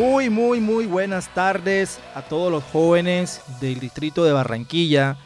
[0.00, 5.18] Muy, muy, muy buenas tardes a todos los jóvenes del distrito de Barranquilla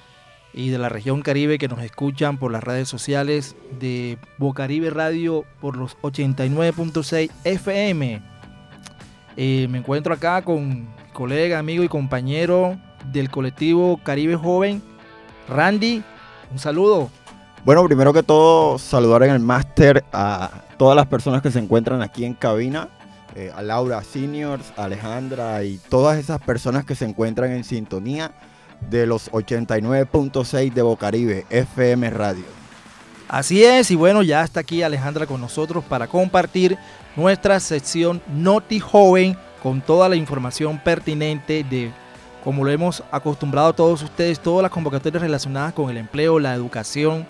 [0.52, 5.44] y de la región Caribe que nos escuchan por las redes sociales de Bocaribe Radio
[5.60, 8.20] por los 89.6 FM.
[9.36, 12.76] Eh, me encuentro acá con colega, amigo y compañero
[13.12, 14.82] del colectivo Caribe Joven,
[15.48, 16.02] Randy.
[16.50, 17.10] Un saludo.
[17.64, 22.02] Bueno, primero que todo, saludar en el máster a todas las personas que se encuentran
[22.02, 22.88] aquí en cabina
[23.34, 28.32] eh, a Laura Seniors, a Alejandra y todas esas personas que se encuentran en sintonía
[28.90, 32.44] de los 89.6 de Bocaribe, FM Radio.
[33.28, 36.78] Así es, y bueno, ya está aquí Alejandra con nosotros para compartir
[37.16, 41.90] nuestra sección Noti Joven con toda la información pertinente de,
[42.44, 46.54] como lo hemos acostumbrado a todos ustedes, todas las convocatorias relacionadas con el empleo, la
[46.54, 47.26] educación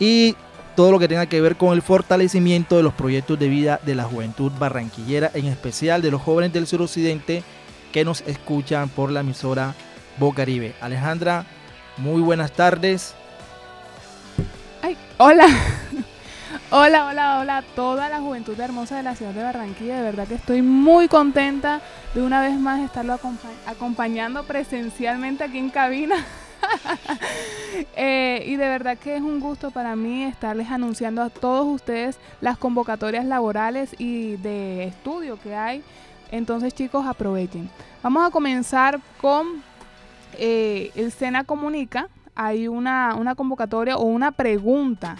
[0.00, 0.34] y
[0.76, 3.94] todo lo que tenga que ver con el fortalecimiento de los proyectos de vida de
[3.94, 7.42] la juventud barranquillera, en especial de los jóvenes del suroccidente
[7.92, 9.74] que nos escuchan por la emisora
[10.18, 10.74] Bocaribe.
[10.82, 11.46] Alejandra,
[11.96, 13.14] muy buenas tardes.
[14.82, 15.48] Ay, hola.
[16.70, 19.98] Hola, hola, hola a toda la juventud hermosa de la ciudad de Barranquilla.
[19.98, 21.80] De verdad que estoy muy contenta
[22.12, 23.20] de una vez más estarlo
[23.66, 26.26] acompañando presencialmente aquí en cabina.
[27.94, 32.18] Eh, y de verdad que es un gusto para mí estarles anunciando a todos ustedes
[32.40, 35.82] las convocatorias laborales y de estudio que hay.
[36.30, 37.68] Entonces chicos, aprovechen.
[38.02, 39.62] Vamos a comenzar con
[40.38, 42.08] eh, el SENA Comunica.
[42.34, 45.16] Hay una, una convocatoria o una pregunta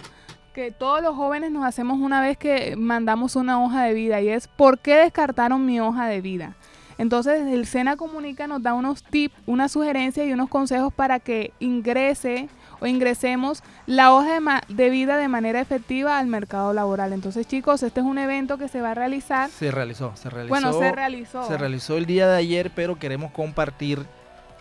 [0.53, 4.29] que todos los jóvenes nos hacemos una vez que mandamos una hoja de vida y
[4.29, 6.55] es ¿por qué descartaron mi hoja de vida?
[6.97, 11.53] Entonces el SENA Comunica nos da unos tips, una sugerencia y unos consejos para que
[11.59, 12.49] ingrese
[12.79, 17.13] o ingresemos la hoja de, vida de manera efectiva al mercado laboral.
[17.13, 19.49] Entonces, chicos, este es un evento que se va a realizar.
[19.49, 20.49] Se realizó, se realizó.
[20.49, 21.47] Bueno, se realizó.
[21.47, 24.05] Se realizó el día de ayer, pero queremos compartir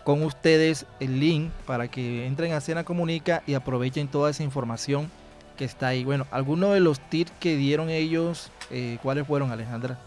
[0.05, 5.11] con ustedes el link para que entren a Cena Comunica y aprovechen toda esa información
[5.57, 6.05] que está ahí.
[6.05, 9.99] Bueno, algunos de los tips que dieron ellos, eh, ¿cuáles fueron, Alejandra?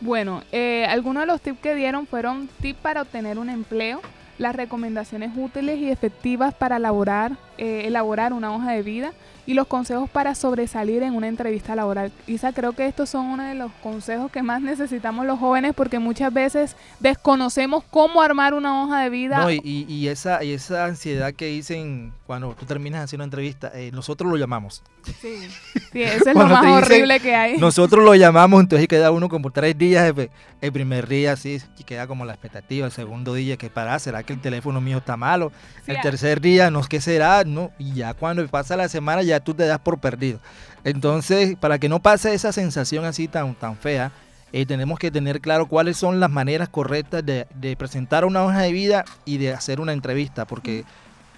[0.00, 4.00] Bueno, eh, algunos de los tips que dieron fueron tips para obtener un empleo,
[4.38, 9.12] las recomendaciones útiles y efectivas para elaborar, eh, elaborar una hoja de vida
[9.48, 12.12] y los consejos para sobresalir en una entrevista laboral.
[12.26, 15.98] Isa, creo que estos son uno de los consejos que más necesitamos los jóvenes porque
[15.98, 19.38] muchas veces desconocemos cómo armar una hoja de vida.
[19.38, 23.90] No, y, esa, y esa ansiedad que dicen cuando tú terminas haciendo una entrevista, eh,
[23.90, 24.82] nosotros lo llamamos.
[25.20, 25.48] Sí,
[25.92, 27.58] sí eso es lo más horrible que hay.
[27.58, 30.12] Nosotros lo llamamos, entonces queda uno como tres días,
[30.60, 33.98] el primer día sí, y queda como la expectativa, el segundo día, que para?
[33.98, 35.52] ¿Será que el teléfono mío está malo?
[35.86, 37.44] el tercer día, no, ¿qué será?
[37.44, 40.38] No, y ya cuando pasa la semana ya tú te das por perdido.
[40.84, 44.12] Entonces, para que no pase esa sensación así tan, tan fea,
[44.52, 48.72] eh, tenemos que tener claro cuáles son las maneras correctas de, presentar una hoja de
[48.72, 50.84] vida y de hacer una entrevista, porque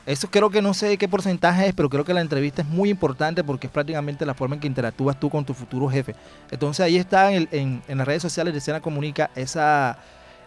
[0.07, 2.91] eso creo que no sé qué porcentaje es, pero creo que la entrevista es muy
[2.91, 6.15] importante porque es prácticamente la forma en que interactúas tú con tu futuro jefe.
[6.51, 9.99] Entonces ahí está en, las redes sociales de Cena Comunica esa,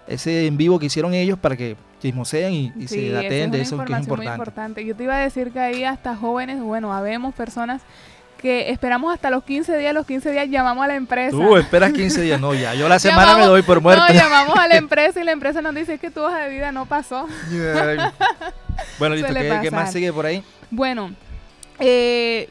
[0.07, 3.77] ese en vivo que hicieron ellos para que chismosean y, y se daten de eso
[3.77, 4.15] que es importante.
[4.15, 4.85] Muy importante.
[4.85, 7.81] Yo te iba a decir que ahí hasta jóvenes, bueno, habemos personas
[8.43, 11.31] que esperamos hasta los 15 días, los 15 días llamamos a la empresa.
[11.31, 14.03] Tú esperas 15 días, no, ya, yo la semana me doy por muerto.
[14.05, 16.73] No, llamamos a la empresa y la empresa nos dice que tu hoja de vida
[16.73, 17.25] no pasó.
[18.99, 20.43] bueno, listo, ¿qué, más sigue por ahí?
[20.71, 21.11] Bueno,
[21.79, 22.49] eh,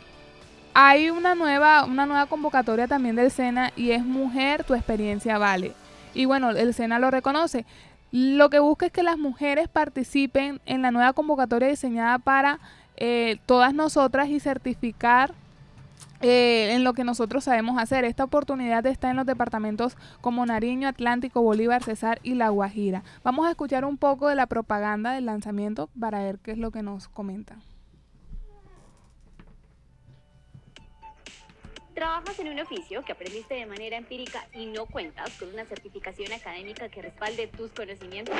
[0.74, 5.72] hay una nueva, una nueva convocatoria también del SENA y es Mujer, tu experiencia vale.
[6.14, 7.64] Y bueno, el SENA lo reconoce.
[8.10, 12.60] Lo que busca es que las mujeres participen en la nueva convocatoria diseñada para
[12.96, 15.32] eh, todas nosotras y certificar
[16.22, 18.04] eh, en lo que nosotros sabemos hacer.
[18.04, 23.02] Esta oportunidad está en los departamentos como Nariño, Atlántico, Bolívar, Cesar y La Guajira.
[23.24, 26.70] Vamos a escuchar un poco de la propaganda del lanzamiento para ver qué es lo
[26.70, 27.62] que nos comentan.
[32.02, 36.32] Trabajas en un oficio que aprendiste de manera empírica y no cuentas con una certificación
[36.32, 38.34] académica que respalde tus conocimientos.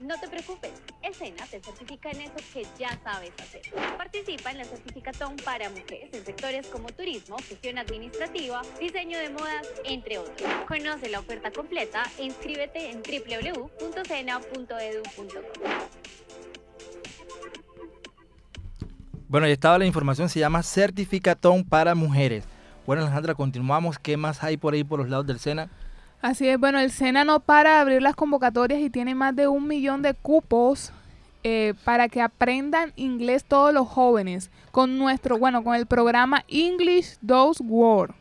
[0.00, 3.62] No te preocupes, el SENA te certifica en eso que ya sabes hacer.
[3.96, 9.70] Participa en la certificatón para mujeres en sectores como turismo, gestión administrativa, diseño de modas,
[9.84, 10.50] entre otros.
[10.66, 13.84] Conoce la oferta completa e inscríbete en www.sena.edu.com.
[19.28, 22.48] Bueno, ya estaba la información, se llama Certificatón para Mujeres.
[22.86, 23.98] Bueno, Alejandra, continuamos.
[23.98, 25.68] ¿Qué más hay por ahí por los lados del SENA?
[26.20, 29.48] Así es, bueno, el SENA no para de abrir las convocatorias y tiene más de
[29.48, 30.92] un millón de cupos
[31.42, 37.18] eh, para que aprendan inglés todos los jóvenes con nuestro, bueno, con el programa English
[37.20, 38.14] Does Work,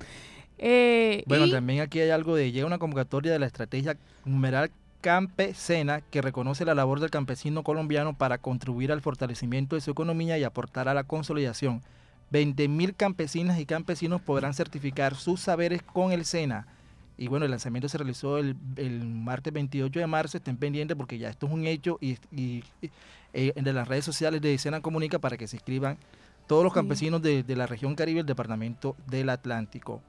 [0.57, 6.01] Eh, bueno, también aquí hay algo de, llega una convocatoria de la estrategia numeral campesina
[6.01, 10.43] que reconoce la labor del campesino colombiano para contribuir al fortalecimiento de su economía y
[10.43, 11.81] aportar a la consolidación
[12.31, 16.67] 20.000 campesinas y campesinos podrán certificar sus saberes con el SENA.
[17.17, 18.55] Y bueno, el lanzamiento se realizó el,
[19.03, 20.37] martes 28 de marzo.
[20.37, 22.63] Estén pendientes porque ya esto es un hecho y, y,
[23.33, 25.97] eh, de las redes sociales de SENA Comunica para que se inscriban
[26.47, 30.01] todos los campesinos de, de la región Caribe, el departamento del Atlántico.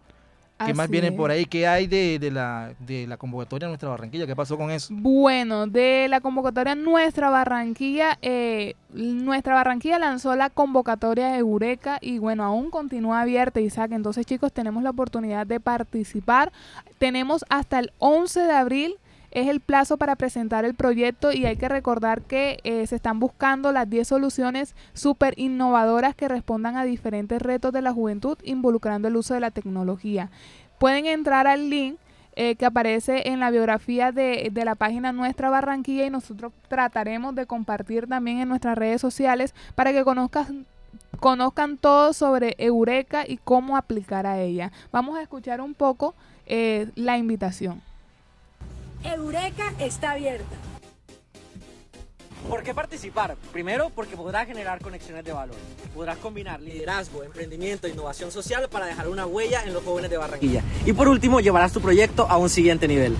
[0.66, 1.46] ¿Qué más viene por ahí?
[1.46, 4.26] ¿Qué hay de, de, la, de la convocatoria Nuestra Barranquilla?
[4.26, 4.92] ¿Qué pasó con eso?
[4.96, 12.18] Bueno, de la convocatoria Nuestra Barranquilla, eh, Nuestra Barranquilla lanzó la convocatoria de Eureka y
[12.18, 13.92] bueno, aún continúa abierta, Isaac.
[13.92, 16.52] Entonces, chicos, tenemos la oportunidad de participar.
[16.98, 18.94] Tenemos hasta el 11 de abril
[19.30, 23.20] es el plazo para presentar el proyecto y hay que recordar que eh, se están
[23.20, 29.08] buscando las 10 soluciones súper innovadoras que respondan a diferentes retos de la juventud involucrando
[29.08, 30.30] el uso de la tecnología.
[30.78, 31.96] Pueden entrar al link
[32.36, 37.34] eh, que aparece en la biografía de, de, la página Nuestra Barranquilla y nosotros trataremos
[37.34, 40.66] de compartir también en nuestras redes sociales para que conozcan
[41.18, 44.72] conozcan todo sobre Eureka y cómo aplicar a ella.
[44.90, 46.14] Vamos a escuchar un poco
[46.46, 47.82] eh, la invitación.
[49.04, 50.56] Eureka está abierta.
[52.48, 53.36] ¿Por qué participar?
[53.52, 55.56] Primero, porque podrás generar conexiones de valor.
[55.94, 60.16] Podrás combinar liderazgo, emprendimiento e innovación social para dejar una huella en los jóvenes de
[60.16, 60.62] Barranquilla.
[60.84, 63.16] Y por último, llevarás tu proyecto a un siguiente nivel.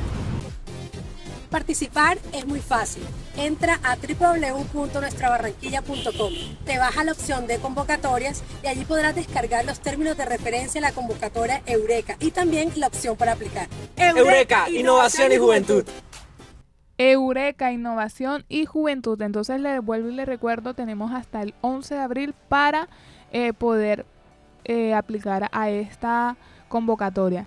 [1.51, 3.03] Participar es muy fácil.
[3.37, 6.33] Entra a www.nuestrabarranquilla.com.
[6.65, 10.83] Te baja la opción de convocatorias y allí podrás descargar los términos de referencia a
[10.83, 13.69] la convocatoria Eureka y también la opción para aplicar.
[13.97, 15.85] Eureka, innovación y juventud.
[17.03, 19.23] Eureka, Innovación y Juventud.
[19.23, 22.91] Entonces le devuelvo y le recuerdo, tenemos hasta el 11 de abril para
[23.33, 24.05] eh, poder
[24.65, 26.37] eh, aplicar a esta
[26.69, 27.47] convocatoria.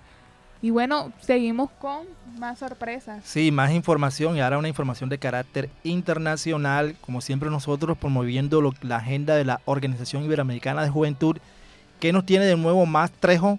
[0.60, 2.04] Y bueno, seguimos con
[2.36, 3.22] más sorpresas.
[3.24, 8.96] Sí, más información y ahora una información de carácter internacional, como siempre nosotros promoviendo la
[8.96, 11.38] agenda de la Organización Iberoamericana de Juventud.
[12.00, 13.58] ¿Qué nos tiene de nuevo más Trejo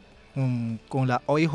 [0.90, 1.52] con, la OIJ?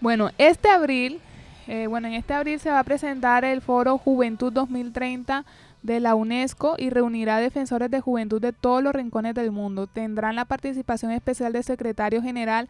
[0.00, 1.20] Bueno, este abril,
[1.66, 5.44] eh, bueno, en este abril se va a presentar el foro Juventud 2030
[5.86, 9.86] de la UNESCO y reunirá defensores de juventud de todos los rincones del mundo.
[9.86, 12.68] Tendrán la participación especial del secretario general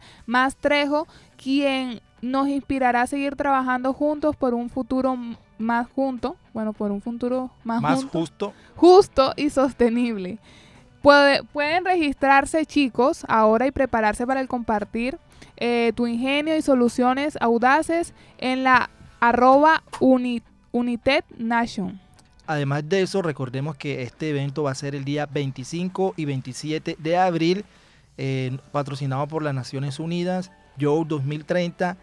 [0.61, 5.17] Trejo, quien nos inspirará a seguir trabajando juntos por un futuro
[5.57, 8.53] más junto, bueno, por un futuro más, justo.
[8.75, 10.39] Justo y sostenible.
[11.01, 15.17] pueden registrarse chicos ahora y prepararse para el compartir
[15.57, 22.06] eh, tu ingenio y soluciones audaces en la arroba United Nation.
[22.47, 26.95] Además de eso, recordemos que este evento va a ser el día 25 y 27
[26.97, 27.65] de abril,
[28.71, 31.97] patrocinado por las Naciones Unidas, Joe 2030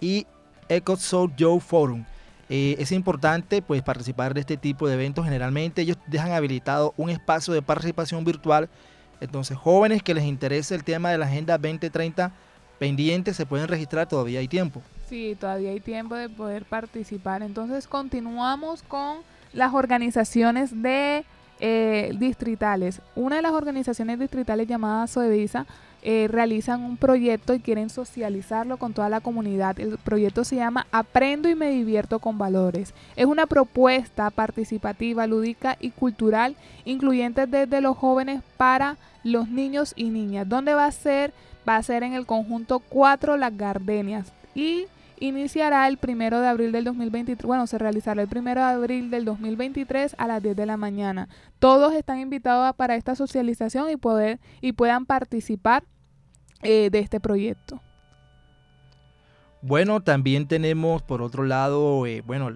[0.00, 0.26] y
[0.68, 2.04] EcoSoul Joe Forum.
[2.52, 5.24] Eh, es importante pues participar de este tipo de eventos.
[5.24, 8.68] Generalmente ellos dejan habilitado un espacio de participación virtual.
[9.20, 12.32] Entonces, jóvenes que les interese el tema de la Agenda 2030
[12.78, 14.82] pendientes se pueden registrar, todavía hay tiempo.
[15.08, 17.42] Sí, todavía hay tiempo de poder participar.
[17.42, 19.18] Entonces, continuamos con
[19.52, 21.24] las organizaciones de
[21.60, 23.02] eh, distritales.
[23.14, 25.66] Una de las organizaciones distritales llamada Soevisa
[26.02, 29.78] eh, realizan un proyecto y quieren socializarlo con toda la comunidad.
[29.78, 32.94] El proyecto se llama Aprendo y me divierto con valores.
[33.16, 40.08] Es una propuesta participativa, lúdica y cultural, incluyente desde los jóvenes para los niños y
[40.08, 40.48] niñas.
[40.48, 41.34] ¿Dónde va a ser?
[41.68, 44.32] Va a ser en el conjunto 4 Las Gardenias.
[44.54, 44.86] Y
[45.20, 49.24] iniciará el primero de abril del 2023, bueno, se realizará el primero de abril del
[49.24, 51.28] 2023 a las 10 de la mañana.
[51.58, 55.84] Todos están invitados para esta socialización y poder y puedan participar
[56.62, 57.80] eh, de este proyecto.
[59.62, 62.50] Bueno, también tenemos por otro lado, eh, bueno,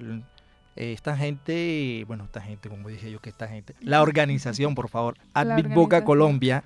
[0.75, 5.16] esta gente, bueno, esta gente, como dije yo que esta gente, la organización, por favor,
[5.35, 6.64] Adbit Boca Colombia,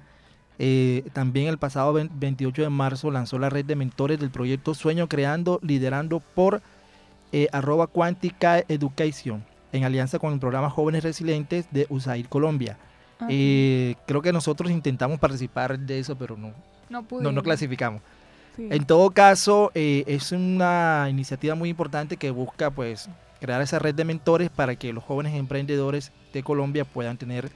[0.58, 5.08] eh, también el pasado 28 de marzo lanzó la red de mentores del proyecto Sueño
[5.08, 6.62] Creando, liderando por
[7.32, 12.76] eh, arroba Cuántica Education, en alianza con el programa Jóvenes Resilientes de USAID Colombia.
[13.28, 16.52] Eh, creo que nosotros intentamos participar de eso, pero no,
[16.88, 18.02] no, no, clasificamos.
[18.56, 23.08] En todo caso, es una iniciativa muy importante que busca pues
[23.40, 27.50] crear esa red de mentores para que los jóvenes emprendedores de Colombia puedan tener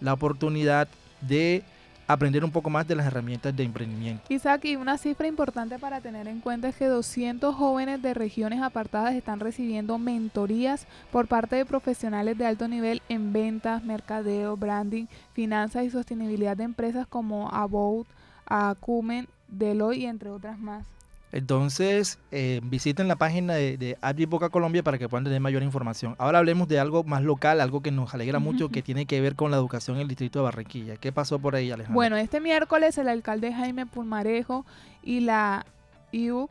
[0.00, 0.88] la oportunidad
[1.20, 1.62] de
[2.06, 4.22] aprender un poco más de las herramientas de emprendimiento.
[4.28, 8.62] Isaac, y una cifra importante para tener en cuenta es que 200 jóvenes de regiones
[8.62, 15.06] apartadas están recibiendo mentorías por parte de profesionales de alto nivel en ventas, mercadeo, branding,
[15.32, 18.06] finanzas y sostenibilidad de empresas como About,
[18.46, 20.95] Acumen, Deloitte y entre otras más.
[21.36, 26.16] Entonces, eh, visiten la página de, de Boca Colombia para que puedan tener mayor información.
[26.16, 29.36] Ahora hablemos de algo más local, algo que nos alegra mucho, que tiene que ver
[29.36, 30.96] con la educación en el distrito de Barranquilla.
[30.96, 31.94] ¿Qué pasó por ahí, Alejandro?
[31.94, 34.64] Bueno, este miércoles el alcalde Jaime Pulmarejo
[35.02, 35.66] y la
[36.10, 36.48] IU,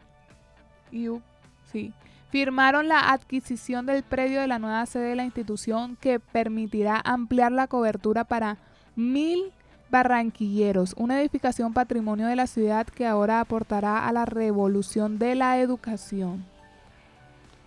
[0.91, 1.19] IU
[1.71, 1.91] sí,
[2.29, 7.51] firmaron la adquisición del predio de la nueva sede de la institución que permitirá ampliar
[7.51, 8.59] la cobertura para
[8.95, 9.51] mil
[9.89, 15.59] Barranquilleros, una edificación patrimonio de la ciudad que ahora aportará a la revolución de la
[15.59, 16.45] educación.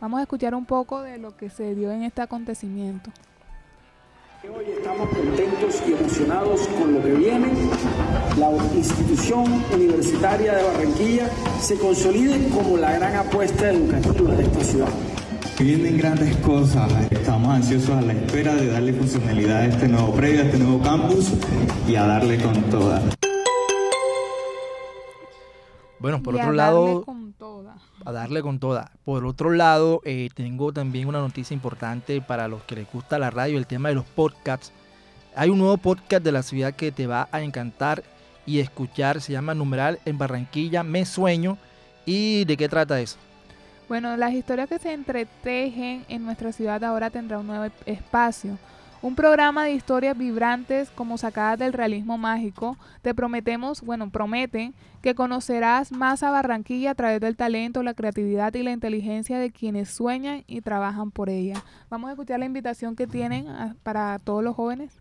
[0.00, 3.10] Vamos a escuchar un poco de lo que se dio en este acontecimiento.
[4.44, 7.48] Hoy estamos contentos y emocionados con lo que viene.
[8.38, 11.28] La institución universitaria de Barranquilla
[11.60, 15.17] se consolide como la gran apuesta educativa de esta ciudad.
[15.60, 20.42] Vienen grandes cosas, estamos ansiosos a la espera de darle funcionalidad a este nuevo predio,
[20.42, 21.32] a este nuevo campus
[21.88, 23.02] y a darle con toda.
[25.98, 27.04] Bueno, por otro lado,
[28.04, 28.92] a darle con toda.
[29.04, 33.30] Por otro lado, eh, tengo también una noticia importante para los que les gusta la
[33.30, 34.70] radio, el tema de los podcasts.
[35.34, 38.04] Hay un nuevo podcast de la ciudad que te va a encantar
[38.46, 41.58] y escuchar, se llama Numeral en Barranquilla, Me Sueño.
[42.06, 43.18] ¿Y de qué trata eso?
[43.88, 48.58] Bueno, las historias que se entretejen en nuestra ciudad ahora tendrá un nuevo espacio.
[49.00, 52.76] Un programa de historias vibrantes como sacadas del realismo mágico.
[53.00, 58.52] Te prometemos, bueno, prometen que conocerás más a Barranquilla a través del talento, la creatividad
[58.54, 61.62] y la inteligencia de quienes sueñan y trabajan por ella.
[61.88, 63.46] Vamos a escuchar la invitación que tienen
[63.84, 64.92] para todos los jóvenes.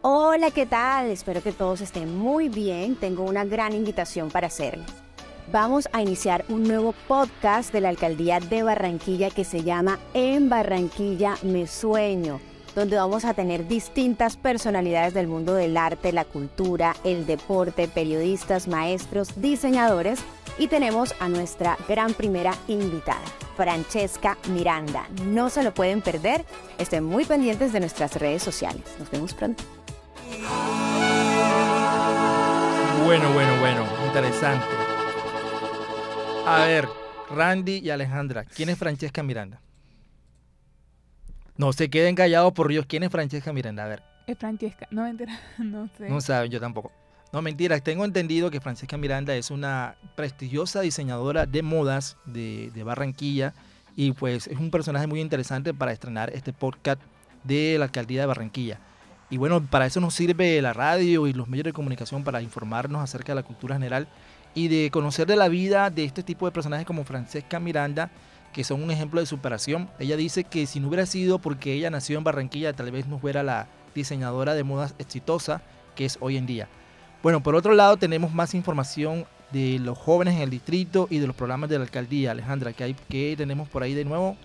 [0.00, 1.06] Hola, ¿qué tal?
[1.06, 2.94] Espero que todos estén muy bien.
[2.94, 5.04] Tengo una gran invitación para hacerles
[5.52, 10.48] vamos a iniciar un nuevo podcast de la alcaldía de Barranquilla que se llama En
[10.48, 12.40] Barranquilla me sueño,
[12.74, 18.68] donde vamos a tener distintas personalidades del mundo del arte, la cultura, el deporte, periodistas,
[18.68, 20.20] maestros, diseñadores
[20.58, 23.24] y tenemos a nuestra gran primera invitada.
[23.56, 25.06] Francesca Miranda.
[25.26, 26.44] No se lo pueden perder.
[26.78, 28.82] Estén muy pendientes de nuestras redes sociales.
[28.98, 29.62] Nos vemos pronto.
[33.04, 33.84] Bueno, bueno, bueno.
[34.06, 34.73] Interesante.
[36.46, 36.86] A ver,
[37.30, 39.62] Randy y Alejandra, ¿quién es Francesca Miranda?
[41.56, 42.84] No se queden callados por Dios.
[42.86, 43.84] ¿Quién es Francesca Miranda?
[43.84, 44.02] A ver.
[44.26, 44.86] Es Francesca.
[44.90, 45.38] No, mentira.
[45.58, 46.08] No sé.
[46.08, 46.92] No saben, yo tampoco.
[47.32, 47.78] No, mentira.
[47.80, 53.54] Tengo entendido que Francesca Miranda es una prestigiosa diseñadora de modas de, de Barranquilla.
[53.96, 57.00] Y pues es un personaje muy interesante para estrenar este podcast
[57.44, 58.80] de la alcaldía de Barranquilla.
[59.30, 63.02] Y bueno, para eso nos sirve la radio y los medios de comunicación para informarnos
[63.02, 64.08] acerca de la cultura general
[64.54, 68.10] y de conocer de la vida de este tipo de personajes como Francesca Miranda,
[68.52, 69.88] que son un ejemplo de superación.
[69.98, 73.18] Ella dice que si no hubiera sido porque ella nació en Barranquilla, tal vez no
[73.18, 75.62] fuera la diseñadora de modas exitosa
[75.94, 76.68] que es hoy en día.
[77.22, 81.26] Bueno, por otro lado tenemos más información de los jóvenes en el distrito y de
[81.26, 82.32] los programas de la alcaldía.
[82.32, 84.36] Alejandra, ¿qué, hay, qué tenemos por ahí de nuevo?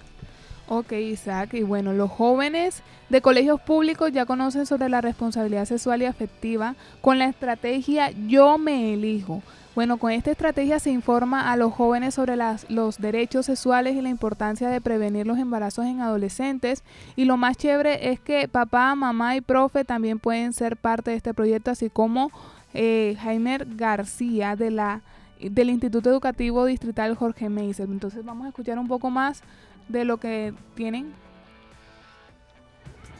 [0.67, 1.55] Ok, Isaac.
[1.55, 6.75] Y bueno, los jóvenes de colegios públicos ya conocen sobre la responsabilidad sexual y afectiva
[7.01, 9.41] con la estrategia Yo me elijo.
[9.79, 14.01] Bueno, con esta estrategia se informa a los jóvenes sobre las, los derechos sexuales y
[14.01, 16.83] la importancia de prevenir los embarazos en adolescentes.
[17.15, 21.15] Y lo más chévere es que papá, mamá y profe también pueden ser parte de
[21.15, 22.29] este proyecto, así como
[22.73, 25.01] eh, Jaime García de la,
[25.39, 27.87] del Instituto Educativo Distrital Jorge Meiser.
[27.87, 29.43] Entonces vamos a escuchar un poco más
[29.87, 31.13] de lo que tienen.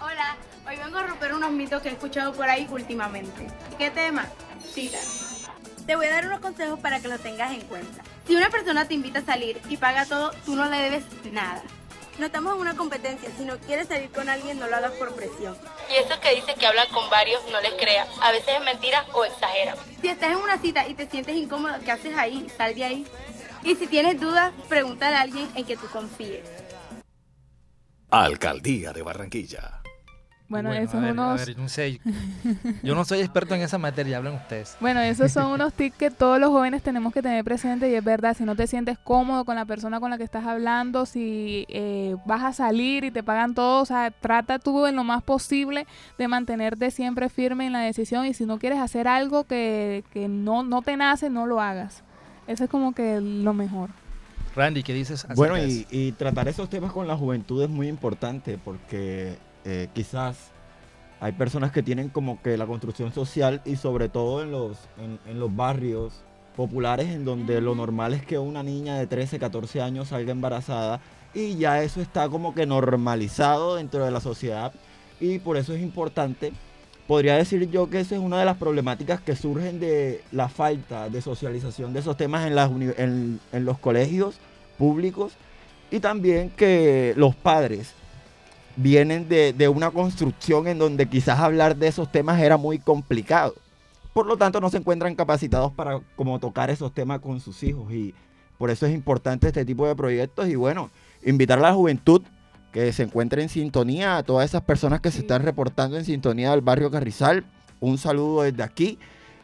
[0.02, 0.36] Hola,
[0.68, 3.48] hoy vengo a romper unos mitos que he escuchado por ahí últimamente.
[3.78, 4.26] ¿Qué tema?
[4.74, 4.98] Cita.
[5.90, 8.04] Te voy a dar unos consejos para que lo tengas en cuenta.
[8.28, 11.64] Si una persona te invita a salir y paga todo, tú no le debes nada.
[12.20, 13.32] No estamos en una competencia.
[13.36, 15.58] Si no quieres salir con alguien, no lo hagas por presión.
[15.90, 18.08] Y eso que dice que hablan con varios, no les creas.
[18.22, 19.78] A veces es mentira o exagera.
[20.00, 22.48] Si estás en una cita y te sientes incómodo, ¿qué haces ahí?
[22.56, 23.08] Sal de ahí.
[23.64, 26.44] Y si tienes dudas, pregúntale a alguien en que tú confíes.
[28.12, 29.79] Alcaldía de Barranquilla.
[30.50, 31.46] Bueno, Bueno, esos ver, a unos...
[31.46, 32.02] ver, no sé.
[32.84, 34.76] Yo no soy experto en esa materia, hablen ustedes.
[34.80, 38.04] Bueno, esos son unos tips que todos los jóvenes tenemos que tener presente y es
[38.04, 41.66] verdad, si no te sientes cómodo con la persona con la que estás hablando, si
[41.70, 45.22] eh, vas a salir y te pagan todo, o sea, trata tú en lo más
[45.22, 45.86] posible
[46.18, 50.28] de mantenerte siempre firme en la decisión y si no quieres hacer algo que, que
[50.28, 52.04] no, no te nace, no lo hagas.
[52.48, 53.92] Eso es como que lo mejor.
[54.56, 55.28] Randy, ¿qué dices?
[55.36, 60.38] Bueno, y, y tratar esos temas con la juventud es muy importante porque eh, quizás
[61.22, 65.20] hay personas que tienen como que la construcción social y sobre todo en los, en,
[65.30, 66.14] en los barrios
[66.56, 71.02] populares en donde lo normal es que una niña de 13, 14 años salga embarazada
[71.34, 74.72] y ya eso está como que normalizado dentro de la sociedad
[75.20, 76.54] y por eso es importante.
[77.08, 81.10] Podría decir yo que esa es una de las problemáticas que surgen de la falta
[81.10, 84.36] de socialización de esos temas en, las uni- en- en los colegios
[84.78, 85.34] públicos
[85.92, 87.94] y también que los padres
[88.76, 93.56] vienen de, de una construcción en donde quizás hablar de esos temas era muy complicado.
[94.14, 97.92] Por lo tanto, no se encuentran capacitados para como tocar esos temas con sus hijos.
[97.92, 98.14] Y
[98.58, 100.90] por eso es importante este tipo de proyectos y bueno,
[101.24, 102.22] invitar a la juventud
[102.72, 106.52] que se encuentre en sintonía, a todas esas personas que se están reportando en sintonía
[106.52, 107.46] del barrio Carrizal,
[107.80, 109.00] un saludo desde aquí.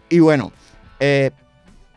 [0.10, 0.52] Y bueno,
[1.00, 1.32] eh,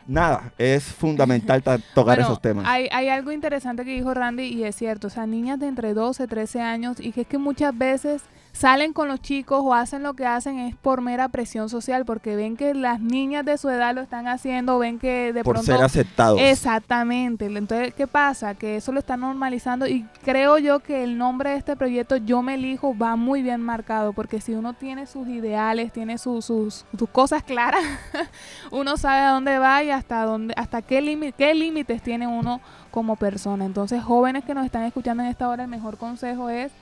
[0.09, 2.65] nada, es fundamental ta- tocar Bueno, esos temas.
[2.67, 5.93] Hay, hay algo interesante que dijo Randy y es cierto, o sea, niñas de entre
[5.93, 8.23] 12, 13 años y que es que muchas veces
[8.59, 12.35] salen con los chicos o hacen lo que hacen es por mera presión social porque
[12.35, 15.71] ven que las niñas de su edad lo están haciendo, ven que de Por pronto...
[15.71, 16.41] ser aceptados.
[16.41, 18.55] Exactamente, entonces, ¿qué pasa?
[18.55, 22.41] Que eso lo están normalizando y creo yo que el nombre de este proyecto, Yo
[22.41, 26.85] me elijo, va muy bien marcado porque si uno tiene sus ideales, tiene sus, sus,
[26.97, 27.81] sus cosas claras,
[28.71, 30.99] uno sabe a dónde va y hasta dónde, hasta qué
[31.37, 32.59] qué límites tiene uno
[32.91, 33.63] como persona.
[33.63, 36.73] Entonces, jóvenes que nos están escuchando en esta hora, el mejor consejo es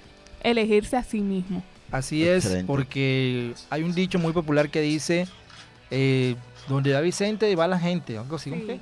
[0.50, 1.64] elegirse a sí mismo.
[1.92, 2.68] Así es, Excelente.
[2.68, 5.28] porque hay un dicho muy popular que dice,
[5.90, 6.36] eh,
[6.68, 8.50] donde va Vicente va la gente, algo así.
[8.50, 8.68] ¿cómo Sí.
[8.68, 8.80] que?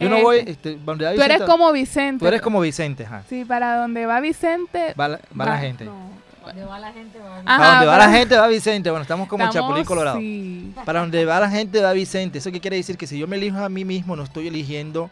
[0.00, 2.18] Yo no voy, Este, este, donde va Tú eres Vicente- como Vicente.
[2.18, 3.22] Tú eres como Vicente, ajá.
[3.28, 4.94] Sí, para donde va Vicente.
[4.98, 5.84] Va la, va la gente.
[5.84, 8.90] Donde va la gente va Para Ajá, donde va para- la gente va Vicente.
[8.90, 10.18] Bueno, estamos como Estamos, Chapulín Colorado.
[10.18, 10.72] sí.
[10.84, 12.38] Para donde va la gente va Vicente.
[12.38, 12.96] ¿Eso qué quiere decir?
[12.96, 15.08] Que si yo me elijo a mí mismo, no estoy eligiendo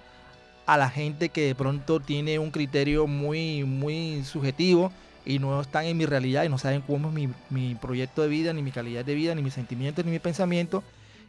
[0.66, 4.90] a la gente que de pronto tiene un criterio muy, muy subjetivo
[5.24, 8.28] y no están en mi realidad y no saben cómo es mi, mi proyecto de
[8.28, 10.82] vida, ni mi calidad de vida, ni mis sentimientos, ni mi pensamiento.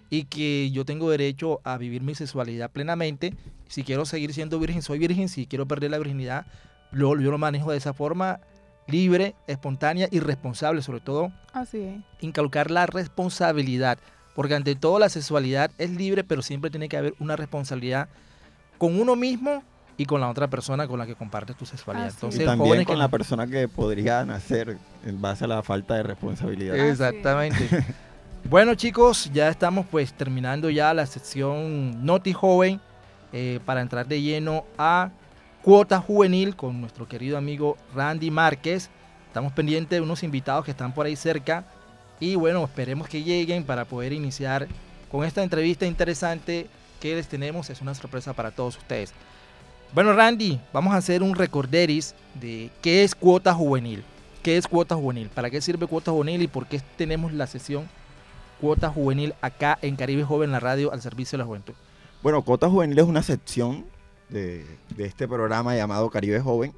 [0.10, 3.34] Y que yo tengo derecho a vivir mi sexualidad plenamente.
[3.70, 5.30] Si quiero seguir siendo virgen, soy virgen.
[5.30, 6.46] Si quiero perder la virginidad,
[6.92, 8.42] lo, yo lo manejo de esa forma
[8.88, 12.02] libre, espontánea y responsable, sobre todo Así es.
[12.20, 14.00] inculcar la responsabilidad,
[14.36, 18.10] porque ante todo la sexualidad es libre, pero siempre tiene que haber una responsabilidad
[18.78, 19.64] con uno mismo
[19.98, 22.10] y con la otra persona con la que compartes tu sexualidad.
[22.10, 25.96] Entonces, y también con que la persona que podría nacer en base a la falta
[25.96, 26.76] de responsabilidad.
[26.76, 27.86] Exactamente.
[28.50, 32.80] bueno chicos, ya estamos pues terminando ya la sección Noti Joven
[33.34, 35.12] eh, para entrar de lleno a
[35.62, 38.90] cuota juvenil con nuestro querido amigo Randy Márquez.
[39.28, 41.64] Estamos pendientes de unos invitados que están por ahí cerca
[42.20, 44.68] y bueno, esperemos que lleguen para poder iniciar
[45.12, 46.68] con esta entrevista interesante
[47.00, 47.70] que les tenemos.
[47.70, 49.14] Es una sorpresa para todos ustedes.
[49.94, 54.04] Bueno, Randy, vamos a hacer un recorderis de qué es cuota juvenil.
[54.42, 55.30] ¿Qué es cuota juvenil?
[55.30, 57.90] ¿Para qué sirve cuota juvenil y por qué tenemos la sesión
[58.62, 61.74] cuota juvenil acá en Caribe Joven, la radio al servicio de la juventud?
[62.24, 63.86] Bueno, Cota Juvenil es una sección
[64.30, 64.66] de,
[64.98, 66.72] este programa llamado Caribe Joven,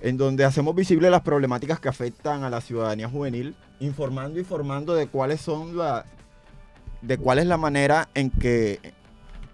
[0.00, 4.94] en donde hacemos visibles las problemáticas que afectan a la ciudadanía juvenil, informando y formando
[4.94, 6.04] de cuáles son las
[7.02, 8.80] de cuál es la manera en que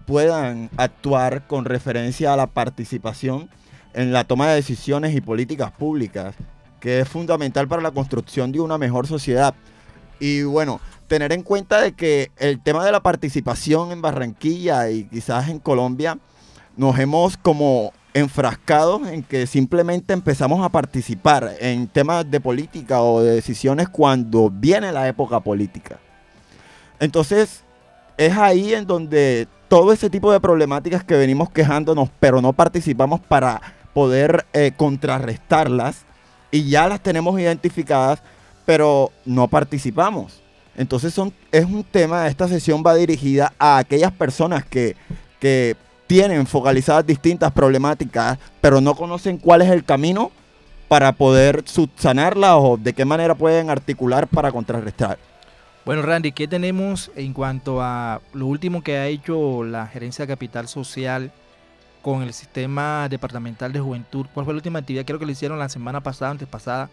[0.07, 3.49] puedan actuar con referencia a la participación
[3.93, 6.33] en la toma de decisiones y políticas públicas,
[6.79, 9.53] que es fundamental para la construcción de una mejor sociedad.
[10.19, 15.03] Y bueno, tener en cuenta de que el tema de la participación en Barranquilla y
[15.03, 16.17] quizás en Colombia,
[16.77, 23.21] nos hemos como enfrascado en que simplemente empezamos a participar en temas de política o
[23.21, 25.99] de decisiones cuando viene la época política.
[26.99, 27.63] Entonces,
[28.17, 33.19] es ahí en donde todo ese tipo de problemáticas que venimos quejándonos, pero no participamos
[33.19, 33.61] para
[33.93, 36.05] poder eh, contrarrestarlas
[36.51, 38.21] y ya las tenemos identificadas,
[38.65, 40.41] pero no participamos.
[40.75, 44.95] Entonces son, es un tema, esta sesión va dirigida a aquellas personas que,
[45.39, 45.75] que
[46.05, 50.31] tienen focalizadas distintas problemáticas, pero no conocen cuál es el camino
[50.87, 55.17] para poder subsanarlas o de qué manera pueden articular para contrarrestar.
[55.87, 60.67] Bueno, Randy, ¿qué tenemos en cuanto a lo último que ha hecho la Gerencia Capital
[60.67, 61.31] Social
[62.01, 64.25] con el sistema departamental de juventud.
[64.33, 65.05] ¿Cuál fue la última actividad?
[65.05, 66.89] Creo que lo hicieron la semana pasada, antes pasada.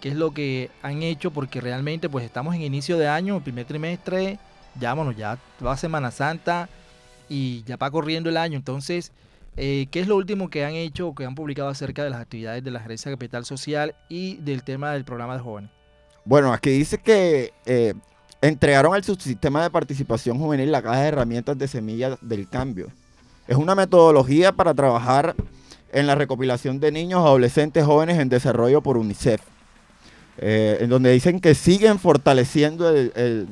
[0.00, 1.32] ¿Qué es lo que han hecho?
[1.32, 4.38] Porque realmente pues estamos en inicio de año, primer trimestre,
[4.78, 6.70] ya, bueno, ya va Semana Santa
[7.28, 8.56] y ya va corriendo el año.
[8.56, 9.12] Entonces,
[9.58, 12.22] eh, ¿qué es lo último que han hecho o que han publicado acerca de las
[12.22, 15.70] actividades de la Gerencia de Capital Social y del tema del programa de jóvenes?
[16.24, 17.92] Bueno, aquí dice que eh,
[18.42, 22.88] entregaron al subsistema de participación juvenil la caja de herramientas de semillas del cambio.
[23.46, 25.34] Es una metodología para trabajar
[25.92, 29.40] en la recopilación de niños, adolescentes, jóvenes en desarrollo por UNICEF.
[30.38, 33.48] Eh, en donde dicen que siguen fortaleciendo el...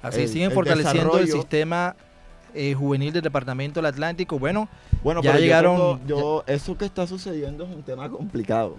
[0.00, 1.96] Así, siguen fortaleciendo el sistema
[2.54, 4.38] eh, juvenil del Departamento del Atlántico.
[4.38, 4.68] Bueno,
[5.02, 6.00] bueno ya llegaron...
[6.06, 8.76] Yo, eso que está sucediendo es un tema complicado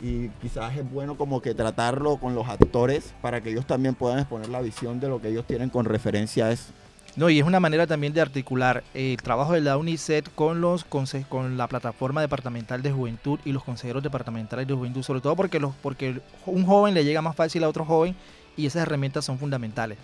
[0.00, 4.18] y quizás es bueno como que tratarlo con los actores para que ellos también puedan
[4.18, 6.72] exponer la visión de lo que ellos tienen con referencia a eso.
[7.16, 10.84] No, y es una manera también de articular el trabajo de la UNICEF con los
[10.84, 15.60] con la plataforma departamental de juventud y los consejeros departamentales de juventud, sobre todo porque
[15.60, 18.16] los porque un joven le llega más fácil a otro joven
[18.56, 19.96] y esas herramientas son fundamentales.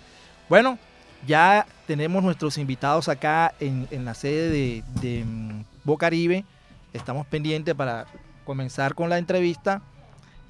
[0.49, 0.79] Bueno,
[1.27, 6.45] ya tenemos nuestros invitados acá en, la sede de, de mm, Bocaribe.
[6.93, 8.07] Estamos pendientes para
[8.51, 9.81] comenzar con la entrevista.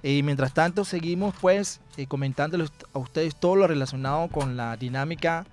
[0.02, 5.44] Y mientras tanto seguimos pues eh, comentándoles a ustedes todo lo relacionado con la dinámica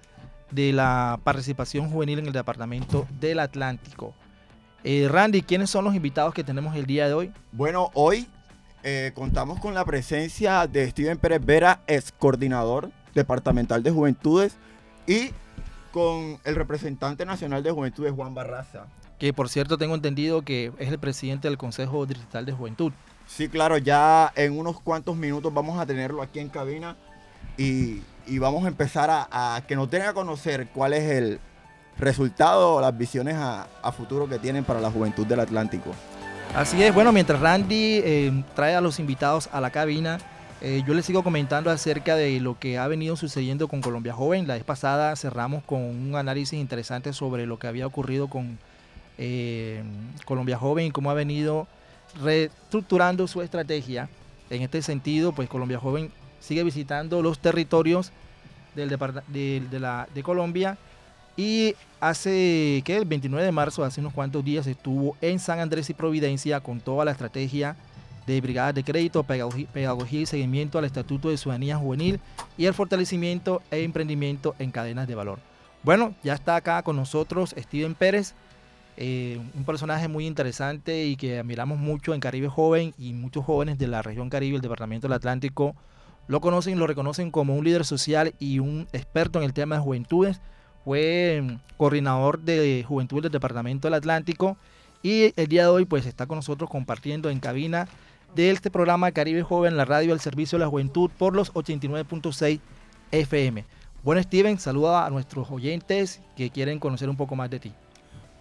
[0.52, 4.14] de la participación juvenil en el Departamento del Atlántico.
[4.86, 7.34] Eh, Randy, ¿quiénes son los invitados que tenemos el día de hoy?
[7.52, 8.30] Bueno, hoy
[8.82, 14.56] eh, contamos con la presencia de Steven Pérez Vera, ex coordinador departamental de juventudes,
[15.06, 15.32] y
[15.92, 18.86] con el representante nacional de juventudes, Juan Barraza.
[19.20, 22.92] Que por cierto tengo entendido que es el presidente del Consejo Distrital de Juventud.
[23.26, 26.96] Sí, claro, ya en unos cuantos minutos vamos a tenerlo aquí en cabina
[27.58, 28.02] y,
[28.40, 31.40] vamos a empezar a, que nos tenga a conocer cuál es el
[31.98, 35.92] resultado o las visiones a, futuro que tienen para la juventud del Atlántico.
[36.56, 40.20] Así es, bueno, mientras Randy eh, trae a los invitados a la cabina,
[40.62, 44.48] eh, yo les sigo comentando acerca de lo que ha venido sucediendo con Colombia Joven.
[44.48, 48.58] La vez pasada cerramos con un análisis interesante sobre lo que había ocurrido con
[49.18, 49.84] eh,
[50.26, 51.68] Colombia Joven y cómo ha venido
[52.22, 54.10] reestructurando su estrategia.
[54.50, 58.12] En este sentido, pues Colombia Joven sigue visitando los territorios
[58.76, 58.90] del
[59.28, 60.78] de, de, Colombia
[61.36, 65.90] y hace que el 29 de marzo, hace unos cuantos días, estuvo en San Andrés
[65.90, 67.76] y Providencia con toda la estrategia
[68.28, 72.20] de brigadas de crédito, pedagogía y seguimiento al Estatuto de Ciudadanía Juvenil
[72.58, 75.40] y el fortalecimiento e emprendimiento en cadenas de valor.
[75.82, 78.34] Bueno, ya está acá con nosotros Steven Pérez,
[79.00, 83.78] eh, un personaje muy interesante y que admiramos mucho en Caribe Joven y muchos jóvenes
[83.78, 85.76] de la región Caribe, el Departamento del Atlántico,
[86.28, 89.76] lo conocen y lo reconocen como un líder social y un experto en el tema
[89.76, 90.42] de juventudes.
[90.84, 94.58] Fue mm, coordinador de juventud del Departamento del Atlántico
[95.04, 97.88] y el día de hoy pues está con nosotros compartiendo en cabina
[98.34, 102.60] de este programa Caribe Joven, la radio al servicio de la juventud por los 89.6
[103.12, 103.64] FM.
[104.04, 107.74] Bueno Steven, saluda a nuestros oyentes que quieren conocer un poco más de ti.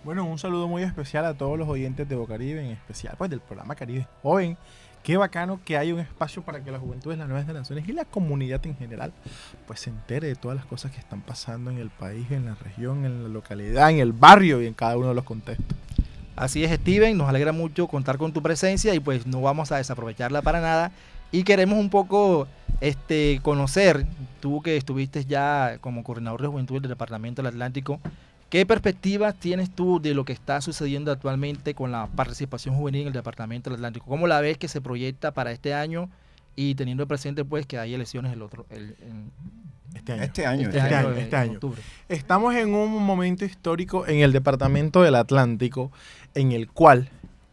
[0.06, 3.40] Bueno, un saludo muy especial a todos los oyentes de Bocaribe, en especial pues del
[3.40, 4.56] programa Caribe Joven.
[5.02, 7.92] Qué bacano que hay un espacio para que la juventud de las nuevas generaciones y
[7.92, 9.12] la comunidad en general
[9.66, 12.54] pues se entere de todas las cosas que están pasando en el país, en la
[12.54, 15.76] región, en la localidad, en el barrio y en cada uno de los contextos.
[16.36, 19.78] Así es, Steven, nos alegra mucho contar con tu presencia y pues no vamos a
[19.78, 20.92] desaprovecharla para nada.
[21.32, 22.46] Y queremos un poco
[22.80, 24.06] este, conocer,
[24.38, 27.98] tú que estuviste ya como coordinador de juventud del Departamento del Atlántico,
[28.50, 33.06] ¿Qué perspectivas tienes tú de lo que está sucediendo actualmente con la participación juvenil en
[33.08, 34.06] el Departamento del Atlántico?
[34.06, 36.08] ¿Cómo la ves que se proyecta para este año
[36.54, 38.66] y teniendo presente pues que hay elecciones el otro
[39.96, 40.22] este año.
[40.22, 41.60] Este año, este, año, este año.
[42.08, 45.90] Estamos en un momento histórico en el Departamento del Atlántico
[46.34, 47.08] en el cual,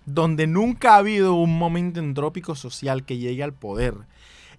[0.06, 3.96] donde nunca ha habido un momento entrópico social que llegue al poder,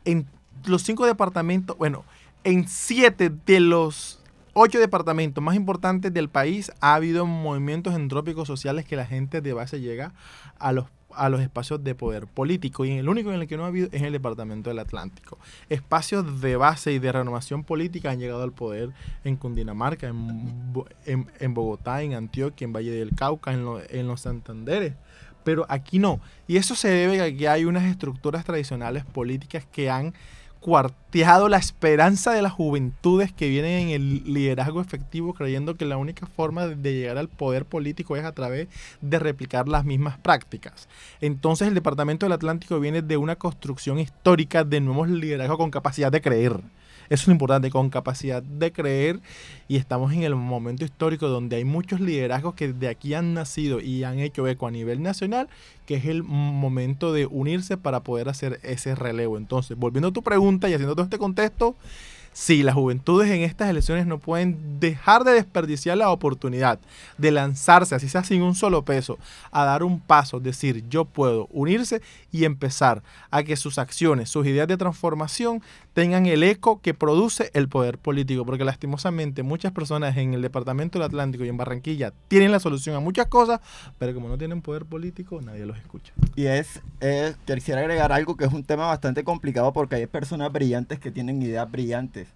[0.04, 0.26] en
[0.64, 2.04] los cinco departamentos, bueno,
[2.42, 4.20] en siete de los
[4.54, 9.52] ocho departamentos más importantes del país ha habido movimientos entrópicos sociales que la gente de
[9.52, 10.14] base llega
[10.58, 10.86] a los
[11.16, 13.88] a los espacios de poder político y el único en el que no ha habido
[13.92, 15.38] es el Departamento del Atlántico.
[15.68, 18.90] Espacios de base y de renovación política han llegado al poder
[19.22, 24.94] en Cundinamarca, en, en, Bogotá, en Antioquia, en Valle del Cauca, en, en los Santanderes,
[25.44, 26.20] pero aquí no.
[26.48, 30.14] Y eso se debe a que hay unas estructuras tradicionales políticas que han
[30.64, 35.98] cuarteado la esperanza de las juventudes que vienen en el liderazgo efectivo creyendo que la
[35.98, 38.68] única forma de llegar al poder político es a través
[39.02, 40.88] de replicar las mismas prácticas.
[41.20, 46.10] Entonces el Departamento del Atlántico viene de una construcción histórica de nuevos liderazgos con capacidad
[46.10, 46.58] de creer.
[47.10, 49.20] Eso es lo importante, con capacidad de creer
[49.68, 53.80] y estamos en el momento histórico donde hay muchos liderazgos que de aquí han nacido
[53.80, 55.48] y han hecho eco a nivel nacional,
[55.86, 59.36] que es el momento de unirse para poder hacer ese relevo.
[59.36, 61.76] Entonces, volviendo a tu pregunta y haciendo todo este contexto,
[62.36, 66.80] Sí, las juventudes en estas elecciones no pueden dejar de desperdiciar la oportunidad
[67.16, 69.20] de lanzarse, así sea sin un solo peso,
[69.52, 74.48] a dar un paso, decir yo puedo unirse y empezar a que sus acciones, sus
[74.48, 75.62] ideas de transformación
[75.94, 80.98] tengan el eco que produce el poder político, porque lastimosamente muchas personas en el departamento
[80.98, 83.60] del Atlántico y en Barranquilla tienen la solución a muchas cosas,
[83.98, 86.12] pero como no tienen poder político, nadie los escucha.
[86.34, 90.52] Y es, es quisiera agregar algo que es un tema bastante complicado porque hay personas
[90.52, 92.26] brillantes que tienen ideas brillantes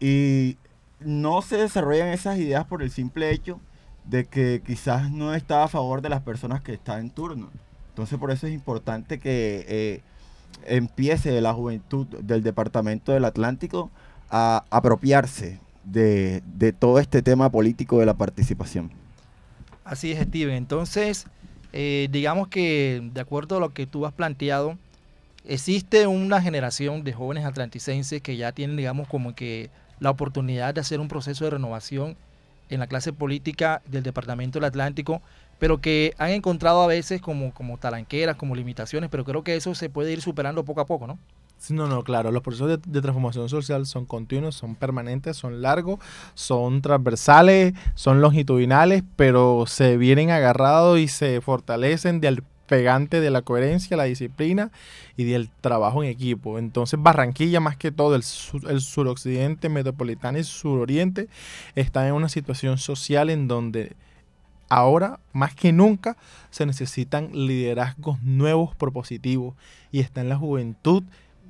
[0.00, 0.56] y
[0.98, 3.60] no se desarrollan esas ideas por el simple hecho
[4.04, 7.50] de que quizás no está a favor de las personas que están en turno.
[7.90, 10.02] Entonces por eso es importante que eh,
[10.66, 13.90] empiece la juventud del Departamento del Atlántico
[14.30, 16.42] a apropiarse de,
[16.78, 18.90] todo este tema político de la participación.
[19.84, 20.54] Así es, Steven.
[20.54, 21.26] Entonces,
[21.72, 24.76] eh, digamos que de acuerdo a lo que tú has planteado,
[25.44, 30.80] existe una generación de jóvenes atlanticenses que ya tienen, digamos, como que la oportunidad de
[30.80, 32.16] hacer un proceso de renovación
[32.68, 35.22] en la clase política del Departamento del Atlántico,
[35.58, 39.74] pero que han encontrado a veces como, como talanqueras, como limitaciones, pero creo que eso
[39.74, 41.18] se puede ir superando poco a poco, ¿no?
[41.70, 45.98] No, no, claro, los procesos de, transformación social son continuos, son permanentes, son largos,
[46.34, 53.30] son transversales, son longitudinales, pero se vienen agarrados y se fortalecen de al pegante de
[53.30, 54.70] la coherencia, la disciplina
[55.16, 56.58] y del trabajo en equipo.
[56.58, 58.22] Entonces Barranquilla, más que todo, el,
[58.68, 61.28] el suroccidente metropolitano y suroriente,
[61.74, 63.96] está en una situación social en donde
[64.68, 66.16] ahora, más que nunca,
[66.50, 69.54] se necesitan liderazgos nuevos, propositivos,
[69.90, 71.02] y está en la juventud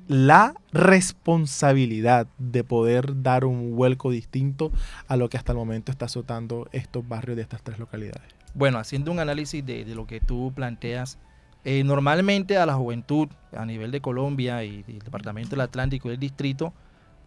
[0.07, 4.71] la responsabilidad de poder dar un vuelco distinto
[5.07, 8.23] a lo que hasta el momento está azotando estos barrios de estas tres localidades.
[8.55, 11.19] Bueno, haciendo un análisis de, lo que tú planteas,
[11.63, 16.11] eh, normalmente a la juventud a nivel de Colombia y del Departamento del Atlántico y
[16.11, 16.73] del Distrito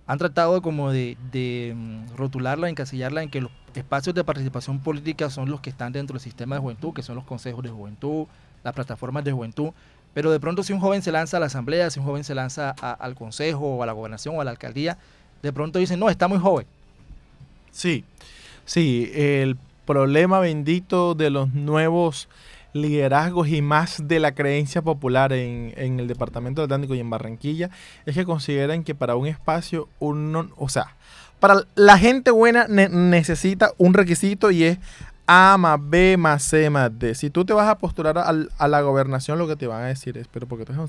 [0.09, 5.31] han tratado como de, de mm, rotularla, encasillarla en que los espacios de participación política
[5.31, 8.27] son los que están dentro del sistema de juventud, que son los consejos de juventud,
[8.63, 9.71] las plataformas de juventud.
[10.15, 12.35] Pero de pronto si un joven se lanza a la asamblea, si un joven se
[12.35, 14.99] lanza al consejo o a la gobernación o a la alcaldía,
[15.43, 16.67] de pronto dicen, no, está muy joven.
[17.71, 18.05] Sí,
[18.65, 19.57] sí, el
[19.87, 22.29] problema bendito de los nuevos
[22.73, 27.71] liderazgos y más de la creencia popular en, el Departamento Atlántico y en Barranquilla
[28.07, 30.97] es que consideran que para un espacio uno, o sea,
[31.43, 34.79] para la gente buena necesita un requisito y es
[35.27, 37.17] A más B más C más D.
[37.17, 40.17] Si tú te vas a postular a, la gobernación, lo que te van a decir
[40.19, 40.89] es, pero porque tú eres un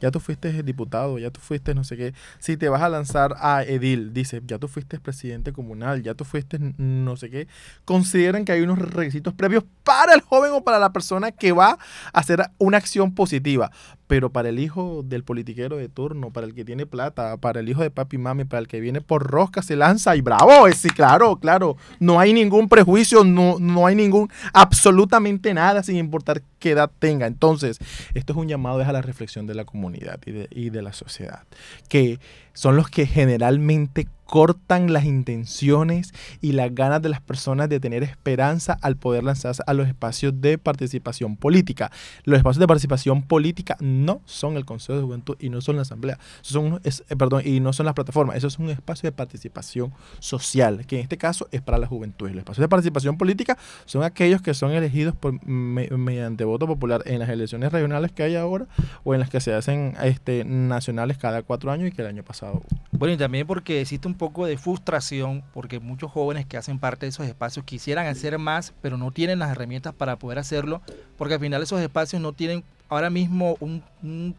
[0.00, 2.14] ya tú fuiste diputado, ya tú fuiste no sé qué.
[2.38, 6.24] Si te vas a lanzar a Edil, dice, ya tú fuiste presidente comunal, ya tú
[6.24, 7.48] fuiste no sé qué.
[7.84, 11.78] Consideran que hay unos requisitos previos para el joven o para la persona que va
[12.12, 13.70] a hacer una acción positiva.
[14.06, 17.68] Pero para el hijo del politiquero de turno, para el que tiene plata, para el
[17.68, 20.52] hijo de papi y mami, para el que viene por rosca, se lanza y bravo,
[20.72, 21.76] sí, claro, claro.
[21.98, 27.26] No hay ningún prejuicio, no, no hay ningún, absolutamente nada, sin importar qué edad tenga.
[27.26, 27.78] Entonces,
[28.14, 30.92] esto es un llamado a la reflexión de la comunidad y de, y de la
[30.92, 31.44] sociedad,
[31.88, 32.18] que
[32.56, 38.02] son los que generalmente cortan las intenciones y las ganas de las personas de tener
[38.02, 41.92] esperanza al poder lanzarse a los espacios de participación política.
[42.24, 45.82] Los espacios de participación política no son el Consejo de Juventud y no son la
[45.82, 49.92] Asamblea, son, eh, perdón, y no son las plataformas, eso es un espacio de participación
[50.18, 52.28] social, que en este caso es para la juventud.
[52.28, 57.20] Los espacios de participación política son aquellos que son elegidos por, mediante voto popular en
[57.20, 58.66] las elecciones regionales que hay ahora
[59.04, 62.24] o en las que se hacen este, nacionales cada cuatro años y que el año
[62.24, 62.45] pasado.
[62.92, 67.04] Bueno, y también porque existe un poco de frustración porque muchos jóvenes que hacen parte
[67.04, 70.80] de esos espacios quisieran hacer más, pero no tienen las herramientas para poder hacerlo,
[71.18, 73.82] porque al final esos espacios no tienen ahora mismo un,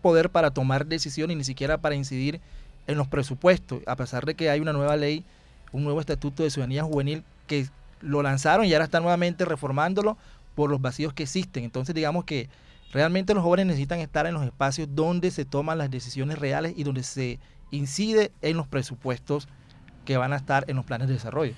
[0.02, 2.40] poder para tomar decisiones ni siquiera para incidir
[2.88, 5.24] en los presupuestos, a pesar de que hay una nueva ley,
[5.72, 7.68] un nuevo estatuto de ciudadanía juvenil que
[8.02, 10.18] lo lanzaron y ahora están nuevamente reformándolo
[10.56, 11.64] por los vacíos que existen.
[11.64, 12.50] Entonces digamos que
[12.92, 16.84] realmente los jóvenes necesitan estar en los espacios donde se toman las decisiones reales y
[16.84, 17.40] donde se
[17.72, 19.48] incide en los presupuestos
[20.06, 21.54] que van a estar en los planes de desarrollo?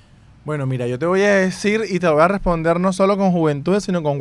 [0.46, 3.32] Bueno, mira, yo te voy a decir y te voy a responder no solo con
[3.32, 4.18] juventudes, sino con,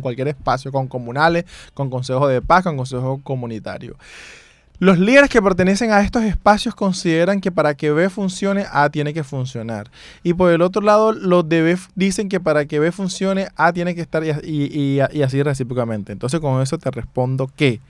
[0.00, 3.96] cualquier espacio, con comunales, con consejos de paz, con consejos comunitarios.
[4.80, 9.12] Los líderes que pertenecen a estos espacios consideran que para que B funcione, A tiene
[9.12, 9.90] que funcionar.
[10.22, 13.74] Y por el otro lado, los de B dicen que para que B funcione, A
[13.74, 16.12] tiene que estar y, así recíprocamente.
[16.12, 17.80] Entonces con eso te respondo que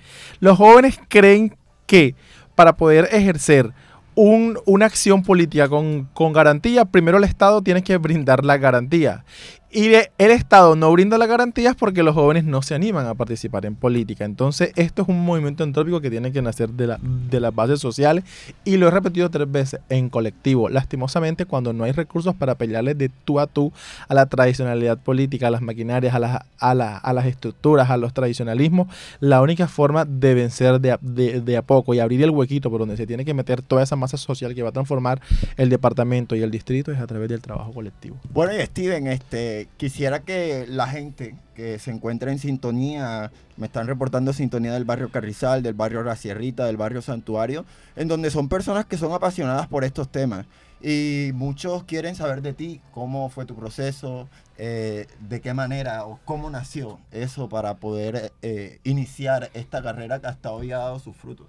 [0.41, 2.17] los jóvenes creen que
[2.61, 3.73] para poder ejercer
[4.15, 9.25] una acción política con, con, garantía, primero el Estado tiene que brindar la garantía.
[9.73, 13.67] Y el Estado no brinda las garantías porque los jóvenes no se animan a participar
[13.67, 14.25] en política.
[14.25, 17.79] Entonces, esto es un movimiento entrópico que tiene que nacer de, la, de las bases
[17.79, 18.25] sociales
[18.65, 20.69] y lo he repetido tres veces en colectivo.
[20.69, 23.73] Lastimosamente, cuando no hay recursos para pelearles de tú a tú
[24.09, 28.13] a la tradicionalidad política, a las maquinarias, a las, a, a las estructuras, a los
[28.13, 28.89] tradicionalismos,
[29.21, 32.81] la única forma de vencer de a, de, a poco y abrir el huequito por
[32.81, 35.21] donde se tiene que meter toda esa masa social que va a transformar
[35.57, 38.17] el departamento y el distrito es a través del trabajo colectivo.
[38.33, 43.87] Bueno, y Steven, este quisiera que la gente que se encuentra en sintonía, me están
[43.87, 47.65] reportando sintonía del barrio Carrizal, del barrio La Sierrita, del barrio Santuario,
[47.97, 50.47] en donde son personas que son apasionadas por estos temas.
[50.83, 56.21] Y muchos quieren saber de ti, cómo fue tu proceso, eh, de qué manera o
[56.25, 61.17] cómo nació eso para poder eh, iniciar esta carrera que hasta hoy ha dado sus
[61.17, 61.47] frutos.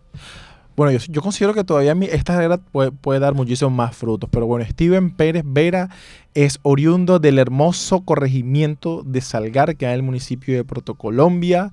[0.81, 5.11] Bueno, yo, considero que todavía esta carrera puede, dar muchísimos más frutos, pero bueno, Steven
[5.11, 5.91] Pérez Vera
[6.33, 11.71] es oriundo del hermoso corregimiento de Salgar, que es el municipio de Protocolombia.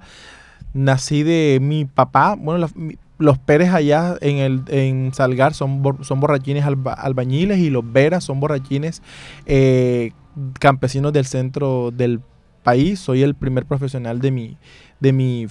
[0.74, 2.68] Nací de mi papá, bueno,
[3.16, 9.00] los Pérez allá en, en Salgar son, borrachines albañiles y los Vera son borrachines
[9.46, 10.12] eh,
[10.60, 12.20] campesinos del centro del
[12.62, 13.00] país.
[13.00, 14.58] Soy el primer profesional de mi,
[15.00, 15.46] de mi,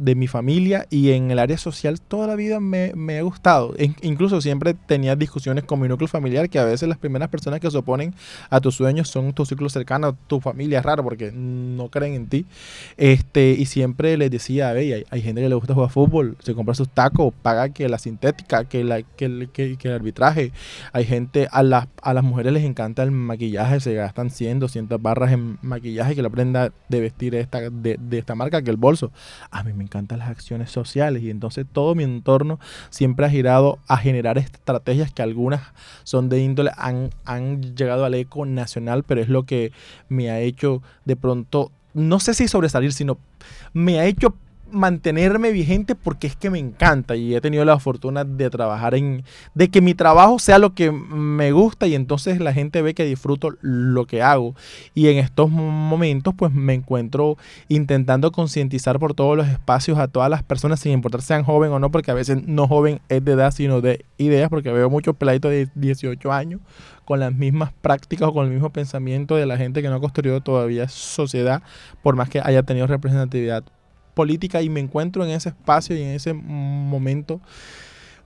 [0.00, 3.74] de mi familia y en el área social toda la vida me, me ha gustado.
[4.02, 7.70] incluso siempre tenía discusiones con mi núcleo familiar que a veces las primeras personas que
[7.70, 8.14] se oponen
[8.50, 12.26] a tus sueños son tu ciclo cercano, tu familia, es raro porque no creen en
[12.28, 12.46] ti.
[12.96, 16.74] Este, y siempre les decía, hay, hay gente que le gusta jugar fútbol, se compra
[16.74, 20.52] sus tacos, paga que la sintética, que, la, que, que, el arbitraje.
[20.92, 25.00] Hay gente, a, las a las mujeres les encanta el maquillaje, se gastan 100, 200
[25.00, 28.76] barras en maquillaje, que la prenda de vestir esta, de, de esta marca, que el
[29.50, 32.58] a mí me encantan las acciones sociales y entonces todo mi entorno
[32.90, 35.62] siempre ha girado a generar estrategias que algunas
[36.04, 39.72] son de índole, han, han llegado al eco nacional, pero es lo que
[40.08, 43.18] me ha hecho de pronto, no sé si sobresalir, sino
[43.72, 44.34] me ha hecho
[44.72, 49.24] mantenerme vigente porque es que me encanta y he tenido la fortuna de trabajar en,
[49.54, 53.04] de que mi trabajo sea lo que me gusta y entonces la gente ve que
[53.04, 54.54] disfruto lo que hago.
[54.94, 57.36] Y en estos momentos pues me encuentro
[57.68, 61.78] intentando concientizar por todos los espacios a todas las personas sin importar sean joven o
[61.78, 65.16] no, porque a veces no joven es de edad sino de ideas, porque veo muchos
[65.16, 66.60] peladitos de 18 años
[67.04, 70.00] con las mismas prácticas o con el mismo pensamiento de la gente que no ha
[70.00, 71.62] construido todavía sociedad,
[72.02, 73.64] por más que haya tenido representatividad
[74.14, 77.40] política y me encuentro en ese espacio y en ese momento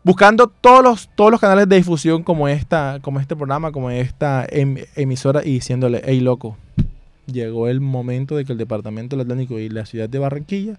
[0.05, 4.47] buscando todos los, todos los canales de difusión como, esta, como este programa, como esta
[4.49, 6.57] em, emisora y diciéndole, hey loco,
[7.27, 10.79] llegó el momento de que el Departamento del Atlántico y la ciudad de Barranquilla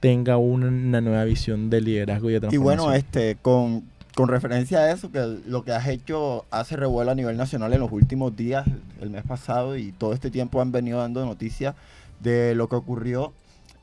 [0.00, 2.74] tenga una, nueva visión de liderazgo y de transformación.
[2.74, 7.12] Y bueno, este, con, con referencia a eso, que lo que has hecho hace revuelo
[7.12, 8.66] a nivel nacional en los últimos días,
[9.00, 11.76] el mes pasado y todo este tiempo han venido dando noticias
[12.20, 13.32] de lo que ocurrió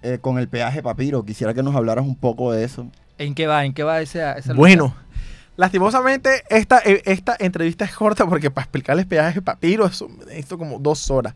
[0.01, 1.23] eh, con el peaje Papiro.
[1.23, 2.87] Quisiera que nos hablaras un poco de eso.
[3.17, 3.65] ¿En qué va?
[3.65, 4.23] ¿En qué va ese,
[4.55, 4.95] Bueno,
[5.57, 10.79] lastimosamente esta, eh, esta entrevista es corta porque para explicarles peaje Papiro es esto como
[10.79, 11.35] dos horas.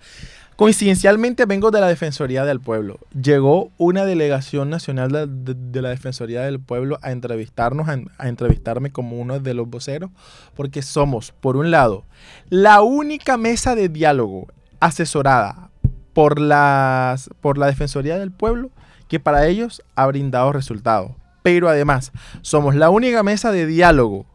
[0.56, 3.00] Coincidencialmente vengo de la Defensoría del Pueblo.
[3.14, 9.42] Llegó una delegación nacional de, la Defensoría del Pueblo a entrevistarnos, a, entrevistarme como uno
[9.42, 10.12] de los voceros,
[10.56, 12.06] porque somos, por un lado,
[12.50, 14.48] la única mesa de diálogo
[14.80, 15.72] asesorada
[16.16, 18.72] por, las, por la Defensoría del Pueblo
[19.10, 21.12] que para ellos ha brindado resultados.
[21.44, 24.26] Pero además, somos la única mesa de diálogo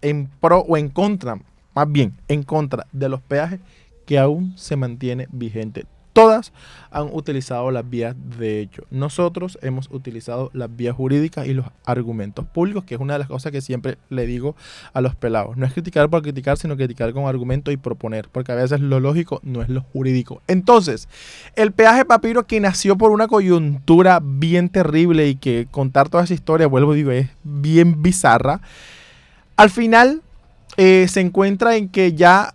[0.00, 1.38] en pro o en contra,
[1.74, 3.60] más bien en contra de los peajes
[4.06, 5.84] que aún se mantiene vigente
[6.16, 6.52] todas
[6.90, 8.84] han utilizado las vías de hecho.
[8.90, 13.28] Nosotros hemos utilizado las vías jurídicas y los argumentos públicos, que es una de las
[13.28, 14.56] cosas que siempre le digo
[14.94, 15.58] a los pelados.
[15.58, 18.98] No es criticar por criticar, sino criticar con argumento y proponer, porque a veces lo
[18.98, 20.40] lógico no es lo jurídico.
[20.46, 21.06] Entonces,
[21.54, 26.32] el peaje papiro que nació por una coyuntura bien terrible y que contar toda esa
[26.32, 28.62] historia, vuelvo digo, es bien bizarra,
[29.56, 30.22] al final
[30.78, 32.54] eh, se encuentra en que ya,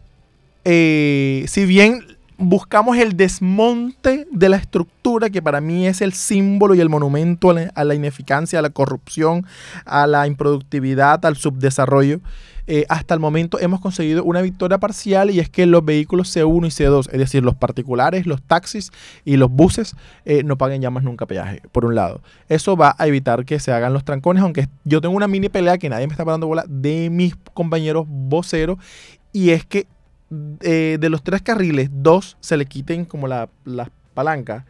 [0.65, 6.73] eh, si bien buscamos el desmonte de la estructura que para mí es el símbolo
[6.73, 9.45] y el monumento a la, ineficacia, a la corrupción,
[9.85, 12.19] a la improductividad, al subdesarrollo.
[12.67, 16.67] Eh, hasta el momento hemos conseguido una victoria parcial y es que los vehículos C1
[16.67, 18.91] y C2, es decir, los particulares, los taxis
[19.25, 22.21] y los buses, eh, no paguen ya más nunca peaje, por un lado.
[22.49, 25.77] Eso va a evitar que se hagan los trancones, aunque yo tengo una mini pelea
[25.77, 28.77] que nadie me está parando bola de mis compañeros voceros
[29.33, 29.87] y es que
[30.61, 34.65] eh, de los tres carriles, dos se le quiten como las la palancas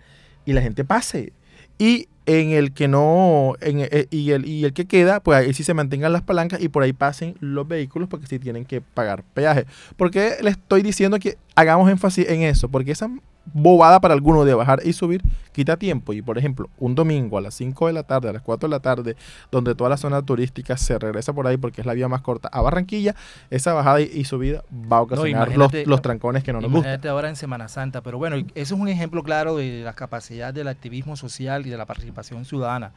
[0.45, 1.33] y la gente pase.
[1.77, 5.63] Y en el que no, eh, y, el, y el que queda, pues ahí sí
[5.63, 9.23] se mantengan las palancas y por ahí pasen los vehículos porque sí tienen que pagar
[9.23, 9.65] peaje.
[9.97, 12.69] porque le estoy diciendo que hagamos énfasis en eso?
[12.69, 13.09] Porque esa
[13.53, 15.21] bobada para alguno de bajar y subir
[15.51, 16.13] quita tiempo.
[16.13, 18.71] Y por ejemplo, un domingo a las 5 de la tarde, a las 4 de
[18.71, 19.15] la tarde,
[19.51, 22.49] donde toda la zona turística se regresa por ahí porque es la vía más corta
[22.51, 23.15] a Barranquilla,
[23.49, 27.07] esa bajada y, subida va a ocasionar los, trancones que no nos gustan.
[27.07, 30.67] ahora en Semana Santa, pero bueno, eso es un ejemplo claro de la capacidad del
[30.67, 32.91] activismo social y de la participación ciudadana.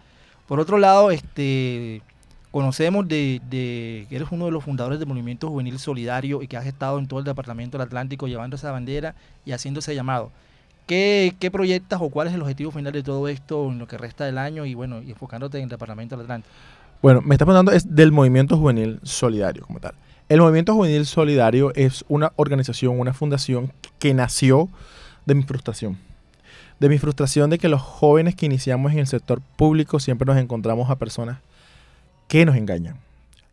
[0.46, 2.02] Por otro lado, este
[2.54, 6.56] conocemos de, de, que eres uno de los fundadores del Movimiento Juvenil Solidario y que
[6.56, 10.30] has estado en todo el Departamento del Atlántico llevando esa bandera y haciendo ese llamado.
[10.86, 13.98] ¿Qué, ¿Qué, proyectas o cuál es el objetivo final de todo esto en lo que
[13.98, 16.54] resta del año y bueno, y enfocándote en el Departamento del Atlántico?
[17.02, 19.94] Bueno, me está preguntando es del Movimiento Juvenil Solidario como tal.
[20.28, 24.68] El Movimiento Juvenil Solidario es una organización, una fundación que nació
[25.26, 25.98] de mi frustración.
[26.78, 30.36] De mi frustración de que los jóvenes que iniciamos en el sector público siempre nos
[30.36, 31.38] encontramos a personas
[32.34, 32.96] que nos engañan,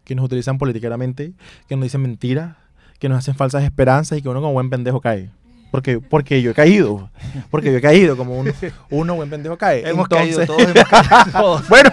[0.03, 1.34] que nos utilizan políticamente,
[1.67, 2.55] que nos dicen mentiras,
[2.97, 5.29] que nos hacen falsas esperanzas y que uno como buen pendejo cae.
[5.69, 7.11] Porque, porque yo he caído.
[7.51, 8.51] Porque yo he caído, como uno,
[8.89, 9.88] uno buen pendejo cae.
[9.88, 11.91] Hemos caído todos, hemos caído bueno,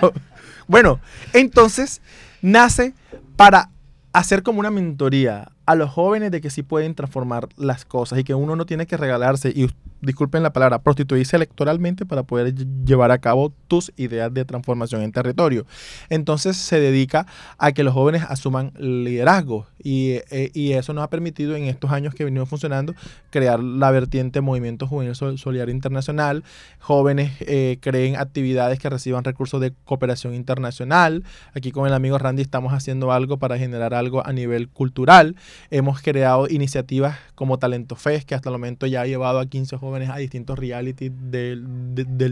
[0.66, 1.00] bueno,
[1.34, 2.00] entonces
[2.40, 2.94] nace
[3.36, 3.68] para
[4.14, 8.24] hacer como una mentoría a los jóvenes de que sí pueden transformar las cosas y
[8.24, 9.68] que uno no tiene que regalarse y
[10.00, 15.12] disculpen la palabra, prostituirse electoralmente para poder llevar a cabo tus ideas de transformación en
[15.12, 15.66] territorio.
[16.08, 17.26] Entonces se dedica
[17.58, 21.90] a que los jóvenes asuman liderazgo y, eh, y eso nos ha permitido en estos
[21.90, 22.94] años que venimos funcionando
[23.30, 26.44] crear la vertiente Movimiento Juvenil Solidario Internacional.
[26.78, 31.24] Jóvenes eh, creen actividades que reciban recursos de cooperación internacional.
[31.54, 35.36] Aquí con el amigo Randy estamos haciendo algo para generar algo a nivel cultural.
[35.70, 39.76] Hemos creado iniciativas como Talento Fest, que hasta el momento ya ha llevado a 15
[39.76, 41.64] jóvenes jóvenes a distintos reality del,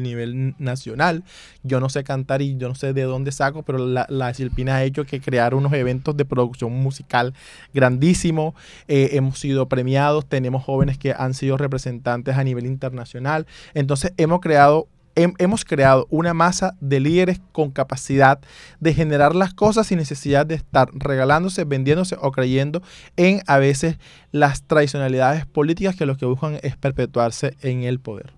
[0.03, 1.25] nivel nacional.
[1.63, 4.77] Yo no sé cantar y yo no sé de dónde saco, pero la, la Silpina
[4.77, 7.35] ha hecho que crear unos eventos de producción musical
[7.73, 8.55] grandísimos.
[8.89, 13.47] Eh, hemos sido premiados, tenemos jóvenes que han sido representantes a nivel internacional.
[13.75, 18.39] Entonces hemos creado hemos creado una masa de líderes con capacidad
[18.81, 22.83] de generar las cosas sin necesidad de estar regalándose, vendiéndose o creyendo
[23.17, 23.97] en a veces
[24.31, 28.35] las tradicionalidades políticas que lo que buscan es perpetuarse en el poder.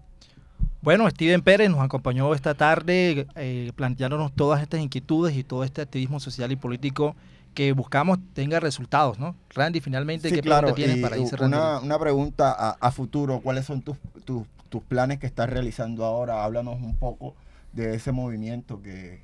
[0.81, 5.83] Bueno, Steven Pérez nos acompañó esta tarde eh, planteándonos todas estas inquietudes y todo este
[5.83, 7.17] activismo social y político
[7.55, 9.35] que buscamos tenga resultados, ¿no?
[9.51, 11.57] Randy, finalmente, ¿qué claro, tienes para ir cerrando?
[11.57, 16.05] Una, una pregunta a, a, futuro, ¿cuáles son tus, tus tus planes que estás realizando
[16.05, 16.45] ahora.
[16.45, 17.35] Háblanos un poco
[17.73, 19.21] de ese movimiento que...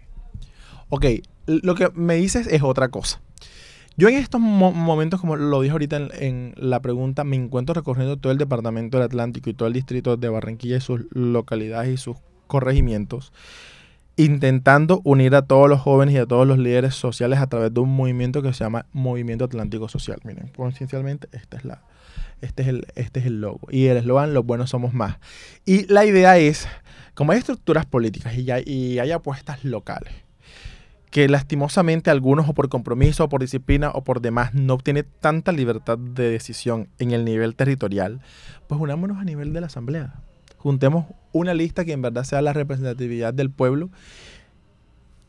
[0.88, 1.06] Ok,
[1.46, 3.20] lo que me dices es otra cosa.
[3.96, 8.32] Yo en estos momentos, como lo dije ahorita en, la pregunta, me encuentro recorriendo todo
[8.32, 12.16] el departamento del Atlántico y todo el distrito de Barranquilla y sus localidades y sus
[12.48, 13.32] corregimientos,
[14.16, 17.80] intentando unir a todos los jóvenes y a todos los líderes sociales a través de
[17.80, 20.18] un movimiento que se llama Movimiento Atlántico Social.
[20.24, 21.82] Miren, conciencialmente, esta es la,
[22.44, 23.60] este es el, este es el logo.
[23.70, 25.18] Y el eslogan, los buenos somos más.
[25.64, 26.68] Y la idea es,
[27.14, 30.12] como hay estructuras políticas y, y hay apuestas locales,
[31.10, 35.52] que lastimosamente algunos o por compromiso o por disciplina o por demás no obtiene tanta
[35.52, 38.20] libertad de decisión en el nivel territorial,
[38.66, 40.14] pues unámonos a nivel de la asamblea.
[40.58, 43.90] Juntemos una lista que en verdad sea la representatividad del pueblo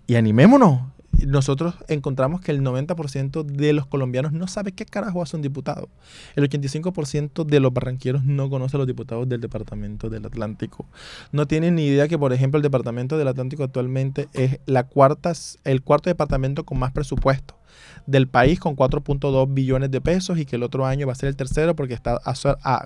[0.08, 0.82] y animémonos
[1.26, 5.90] nosotros encontramos que el 90% de los colombianos no sabe qué carajo hace un diputado.
[6.36, 10.86] El 85% de los barranqueros no conoce a los diputados del Departamento del Atlántico.
[11.32, 15.34] No tienen ni idea que, por ejemplo, el Departamento del Atlántico actualmente es la cuarta,
[15.64, 17.56] el cuarto departamento con más presupuesto
[18.06, 21.30] del país con 4.2 billones de pesos y que el otro año va a ser
[21.30, 22.36] el tercero porque está a,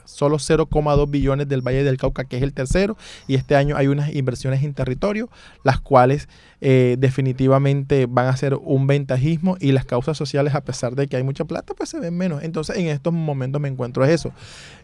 [0.06, 3.88] solo 0,2 billones del Valle del Cauca, que es el tercero, y este año hay
[3.88, 5.30] unas inversiones en territorio,
[5.64, 6.30] las cuales
[6.62, 11.18] eh, definitivamente van a ser un ventajismo y las causas sociales, a pesar de que
[11.18, 12.44] hay mucha plata, pues se ven menos.
[12.44, 14.32] Entonces en estos momentos me encuentro eso,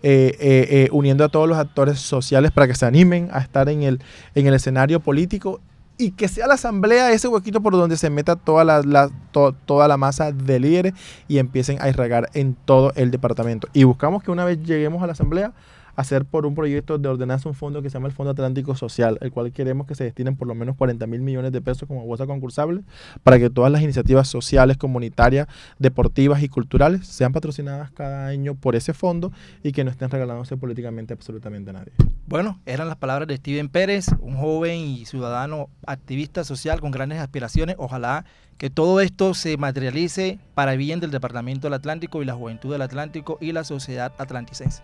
[0.03, 3.84] eh, eh, uniendo a todos los actores sociales para que se animen a estar en
[3.84, 4.01] el,
[4.36, 5.62] en el escenario político
[5.98, 9.98] y que sea la asamblea ese huequito por donde se meta toda la, toda la
[9.98, 10.93] masa de líderes
[11.28, 13.68] y empiecen a irrigar en todo el departamento.
[13.74, 15.54] Y buscamos que una vez lleguemos a la asamblea
[15.96, 19.18] hacer por un proyecto de ordenanza un fondo que se llama el Fondo Atlántico Social,
[19.22, 22.06] el cual queremos que se destinen por lo menos 40 mil millones de pesos como
[22.06, 22.82] bolsa concursable
[23.24, 25.48] para que todas las iniciativas sociales, comunitarias,
[25.80, 29.32] deportivas y culturales sean patrocinadas cada año por ese fondo
[29.64, 31.93] y que no estén regalándose políticamente absolutamente a nadie.
[32.28, 37.20] Bueno, eran las palabras de Steven Pérez, un joven y ciudadano activista social con grandes
[37.20, 37.76] aspiraciones.
[37.78, 38.26] Ojalá
[38.58, 42.82] que todo esto se materialice para bien del Departamento del Atlántico y la juventud del
[42.82, 44.82] Atlántico y la sociedad atlanticense.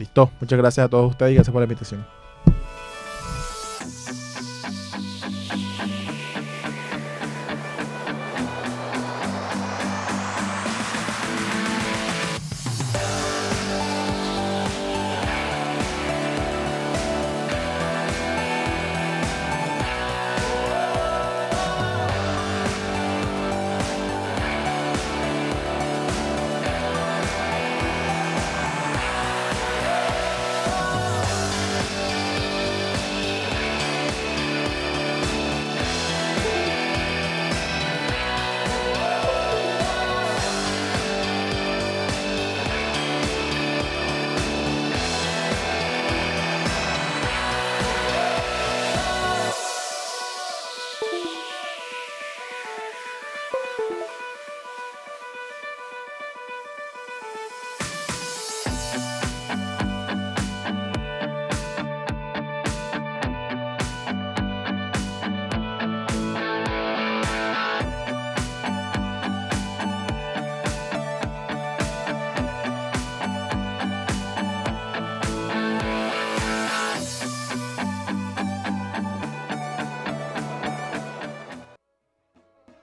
[0.00, 2.06] Listo, muchas gracias a todos ustedes y gracias por la invitación.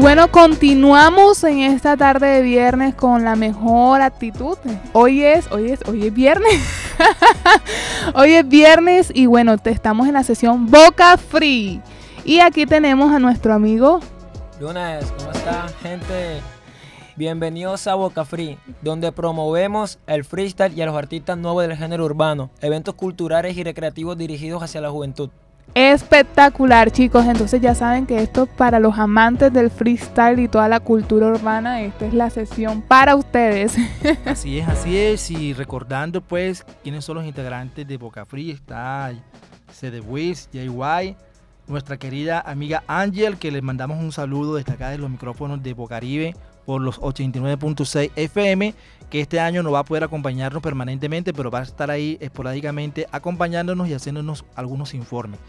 [0.00, 4.56] Bueno, continuamos en esta tarde de viernes con la mejor actitud.
[4.94, 6.58] Hoy es, hoy es, hoy es viernes.
[8.14, 11.82] hoy es viernes y bueno, te estamos en la sesión Boca Free.
[12.24, 14.00] Y aquí tenemos a nuestro amigo
[14.58, 16.40] Lunes, ¿cómo está, gente?
[17.16, 22.06] Bienvenidos a Boca Free, donde promovemos el freestyle y a los artistas nuevos del género
[22.06, 25.28] urbano, eventos culturales y recreativos dirigidos hacia la juventud
[25.74, 27.26] espectacular, chicos.
[27.26, 31.82] Entonces ya saben que esto para los amantes del freestyle y toda la cultura urbana,
[31.82, 33.76] esta es la sesión para ustedes.
[34.26, 35.30] Así es, así es.
[35.30, 39.12] Y recordando pues quiénes son los integrantes de Boca Free, está
[39.72, 41.16] CD Wiz, JY,
[41.66, 46.34] nuestra querida amiga Angel, que les mandamos un saludo desde de los micrófonos de Bocaribe
[46.66, 48.74] por los 89.6 FM,
[49.08, 53.06] que este año no va a poder acompañarnos permanentemente, pero va a estar ahí esporádicamente
[53.10, 55.40] acompañándonos y haciéndonos algunos informes.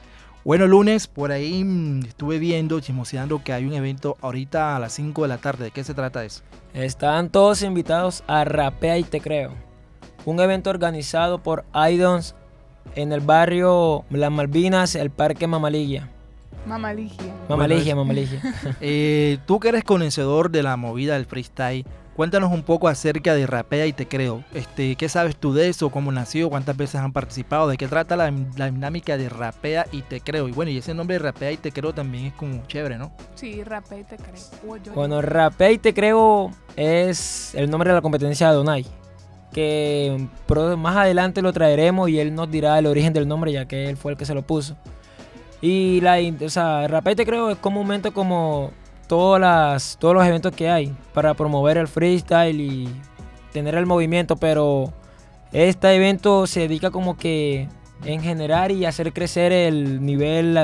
[0.43, 4.93] Bueno, lunes, por ahí mm, estuve viendo, chismoseando que hay un evento ahorita a las
[4.93, 5.65] 5 de la tarde.
[5.65, 6.41] ¿De qué se trata eso?
[6.73, 9.51] Están todos invitados a Rapea y Te Creo.
[10.25, 12.33] Un evento organizado por Idons
[12.95, 16.09] en el barrio Las Malvinas, el Parque Mamaligia.
[16.65, 17.33] Mamaligia.
[17.47, 18.41] Mamaligia, Mamaligia.
[18.81, 21.85] eh, Tú que eres conocedor de la movida del freestyle,
[22.21, 24.43] Cuéntanos un poco acerca de Rapea y Te Creo.
[24.53, 25.89] Este, ¿Qué sabes tú de eso?
[25.89, 26.51] ¿Cómo nació?
[26.51, 27.67] ¿Cuántas veces han participado?
[27.67, 30.47] ¿De qué trata la, dinámica de Rapea y Te Creo?
[30.47, 33.11] Y bueno, y ese nombre de Rapea y Te Creo también es como chévere, ¿no?
[33.33, 34.93] Sí, Rapea y Te Creo.
[34.93, 38.85] Bueno, Rapea y Te Creo es el nombre de la competencia de Donai.
[39.51, 40.27] Que
[40.77, 43.97] más adelante lo traeremos y él nos dirá el origen del nombre, ya que él
[43.97, 44.77] fue el que se lo puso.
[45.59, 48.73] Y la, o sea, Rapea y Te Creo es comúnmente como
[49.11, 52.87] todas las, todos los eventos que hay para promover el freestyle y
[53.51, 54.93] tener el movimiento, pero
[55.51, 57.67] este evento se dedica como que
[58.05, 60.57] en generar y hacer crecer el nivel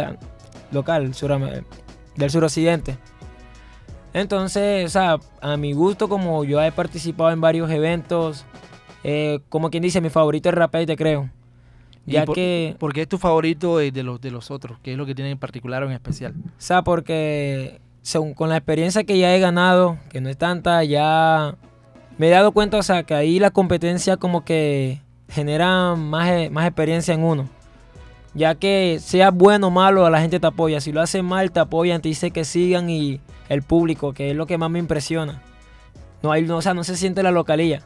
[0.72, 1.12] local
[2.16, 2.98] del suroccidente.
[4.14, 8.46] Entonces, o sea, a mi gusto, como yo he participado en varios eventos,
[9.04, 11.30] eh, como quien dice, mi favorito es Rapé, te creo.
[12.06, 12.78] Ya que.
[12.80, 14.80] ¿Por qué es tu favorito de los, de los otros?
[14.82, 16.34] ¿Qué es lo que tiene en particular o en especial?
[16.38, 17.82] O sea, porque
[18.36, 21.56] con la experiencia que ya he ganado, que no es tanta, ya
[22.18, 26.50] me he dado cuenta, o sea, que ahí la competencia como que genera más, e,
[26.50, 27.50] más experiencia en uno.
[28.34, 30.80] Ya que sea bueno o malo, a la gente te apoya.
[30.80, 34.36] Si lo hace mal, te apoyan, te dice que sigan y el público, que es
[34.36, 35.42] lo que más me impresiona.
[36.22, 37.82] No hay, no, o sea, no se siente la localía.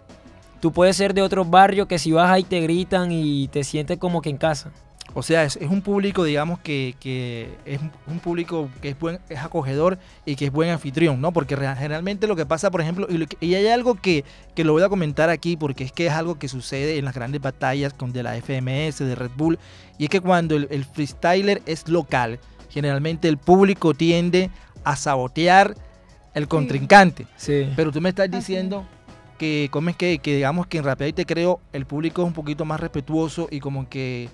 [0.59, 3.97] Tú puedes ser de otro barrio que si vas ahí te gritan y te sientes
[3.97, 4.71] como que en casa.
[5.13, 6.95] O sea, es, un público, digamos, que,
[7.65, 11.33] es un público que es, buen, es acogedor y que es buen anfitrión, ¿no?
[11.33, 13.07] Porque generalmente lo que pasa, por ejemplo,
[13.41, 14.23] y, hay algo que,
[14.55, 17.41] lo voy a comentar aquí porque es que es algo que sucede en las grandes
[17.41, 19.59] batallas con de la FMS, de Red Bull,
[19.97, 22.39] y es que cuando el, freestyler es local,
[22.69, 24.49] generalmente el público tiende
[24.85, 25.75] a sabotear
[26.33, 27.27] el contrincante.
[27.35, 27.69] Sí.
[27.75, 28.85] Pero tú me estás diciendo
[29.37, 32.33] que, como es que, que digamos que en Rapid te creo, el público es un
[32.33, 34.29] poquito más respetuoso y como que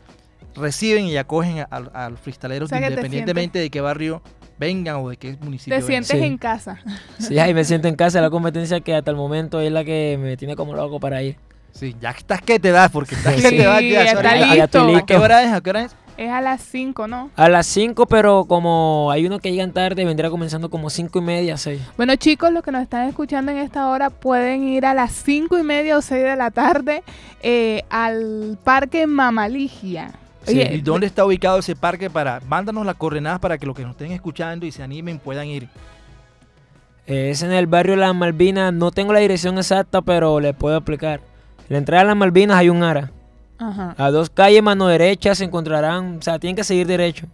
[0.56, 4.22] reciben y acogen al, al freestaleros independientemente de qué barrio
[4.58, 6.80] vengan o de qué municipio Te sientes en casa.
[7.20, 8.22] Sí, ahí me siento en casa.
[8.22, 11.38] La competencia que hasta el momento es la que me tiene como loco para ir.
[11.72, 13.82] Sí, ya estás que te das, porque estás que te vas.
[13.82, 14.96] Ya, está listo.
[14.96, 15.54] ¿A qué hora es?
[15.54, 15.96] ¿A qué hora es?
[16.18, 17.30] Es a las 5, ¿no?
[17.36, 21.22] A las 5, pero como hay uno que llegan tarde, vendrá comenzando como 5 y
[21.22, 21.80] media, 6.
[21.96, 25.60] Bueno, chicos, los que nos están escuchando en esta hora pueden ir a las 5
[25.60, 27.04] y media o 6 de la tarde
[27.44, 30.12] eh, al Parque Mamaligia.
[30.48, 32.10] ¿Y dónde está ubicado ese parque?
[32.10, 35.48] para Mándanos las coordenadas para que los que nos estén escuchando y se animen puedan
[35.48, 35.68] ir.
[37.06, 38.74] Es en el barrio Las Malvinas.
[38.74, 41.22] No tengo la dirección exacta, pero les puedo explicar.
[41.62, 43.12] En la entrada de Las Malvinas hay un ara.
[43.60, 43.96] Ajá.
[43.98, 47.26] A dos calles mano derecha se encontrarán, o sea, tienen que seguir derecho.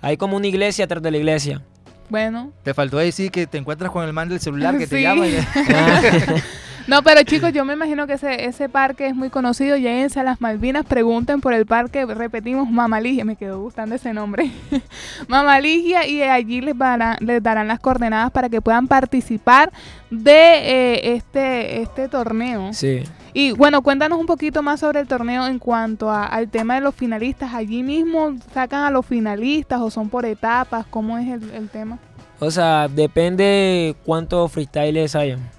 [0.00, 1.62] Hay como una iglesia atrás de la iglesia.
[2.08, 2.52] Bueno.
[2.62, 5.26] Te faltó decir que te encuentras con el man del celular que te llama.
[6.88, 9.76] No, pero chicos, yo me imagino que ese, ese parque es muy conocido.
[9.76, 14.50] Lléguense a las Malvinas, pregunten por el parque, repetimos, Mamaligia, me quedó gustando ese nombre.
[15.28, 16.74] Mamaligia, y allí les,
[17.20, 19.70] les darán las coordenadas para que puedan participar
[20.10, 22.72] de eh, este, este torneo.
[22.72, 23.02] Sí.
[23.34, 26.94] Y bueno, cuéntanos un poquito más sobre el torneo en cuanto al tema de los
[26.94, 27.52] finalistas.
[27.52, 30.86] ¿Allí mismo sacan a los finalistas o son por etapas?
[30.88, 31.98] ¿Cómo es el, el tema?
[32.40, 35.57] O sea, depende cuántos freestyles hayan.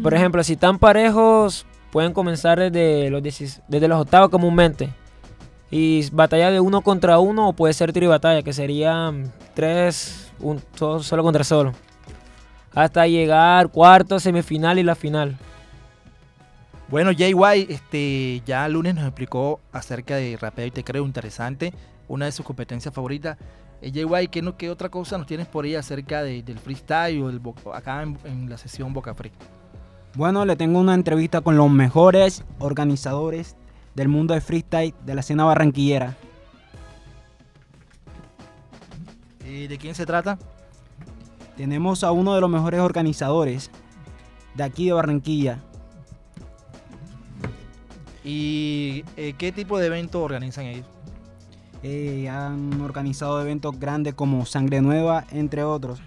[0.00, 4.90] Por ejemplo, si están parejos, pueden comenzar desde los, desde los octavos comúnmente.
[5.70, 11.22] Y batalla de uno contra uno o puede ser batalla, que serían tres, un, solo
[11.22, 11.72] contra solo.
[12.74, 15.36] Hasta llegar cuarto, semifinal y la final.
[16.88, 21.72] Bueno, JY, este, ya lunes nos explicó acerca de Rapeo y Te Creo interesante,
[22.08, 23.38] una de sus competencias favoritas.
[23.80, 27.40] Eh, JY, ¿qué, ¿qué, otra cosa nos tienes por ahí acerca del freestyle o del,
[27.72, 29.32] acá en, en la sesión Boca Free?
[30.14, 33.56] Bueno, le tengo una entrevista con los mejores organizadores
[33.94, 36.16] del mundo de freestyle de la escena barranquillera.
[39.46, 40.38] ¿Y de quién se trata?
[41.56, 43.70] Tenemos a uno de los mejores organizadores
[44.54, 45.60] de aquí de Barranquilla.
[48.22, 50.86] ¿Y eh, qué tipo de eventos organizan ellos?
[51.82, 56.00] Eh, han organizado eventos grandes como Sangre Nueva, entre otros.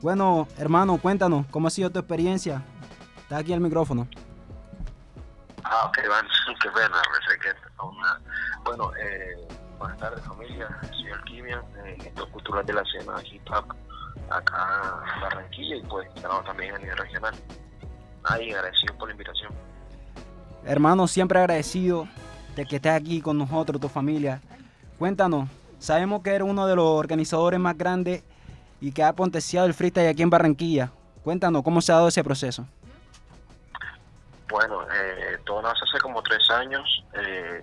[0.00, 2.64] Bueno, hermano, cuéntanos, ¿cómo ha sido tu experiencia
[3.28, 4.08] Está aquí el micrófono.
[5.62, 6.28] Ah, ok, bueno,
[6.62, 6.96] qué pena,
[7.82, 8.20] una...
[8.64, 9.46] Bueno, eh,
[9.78, 13.76] buenas tardes familia, soy Alquimia, eh, gestor cultural de la escena hip hop
[14.30, 17.34] acá en Barranquilla y pues trabajo también a nivel regional.
[18.24, 19.52] Ay, agradecido por la invitación.
[20.64, 22.08] Hermano, siempre agradecido
[22.56, 24.40] de que estés aquí con nosotros, tu familia.
[24.98, 28.24] Cuéntanos, sabemos que eres uno de los organizadores más grandes
[28.80, 30.92] y que ha potenciado el freestyle aquí en Barranquilla.
[31.22, 32.66] Cuéntanos, ¿cómo se ha dado ese proceso?
[34.48, 37.04] Bueno, eh, todo nace hace como tres años.
[37.14, 37.62] Eh,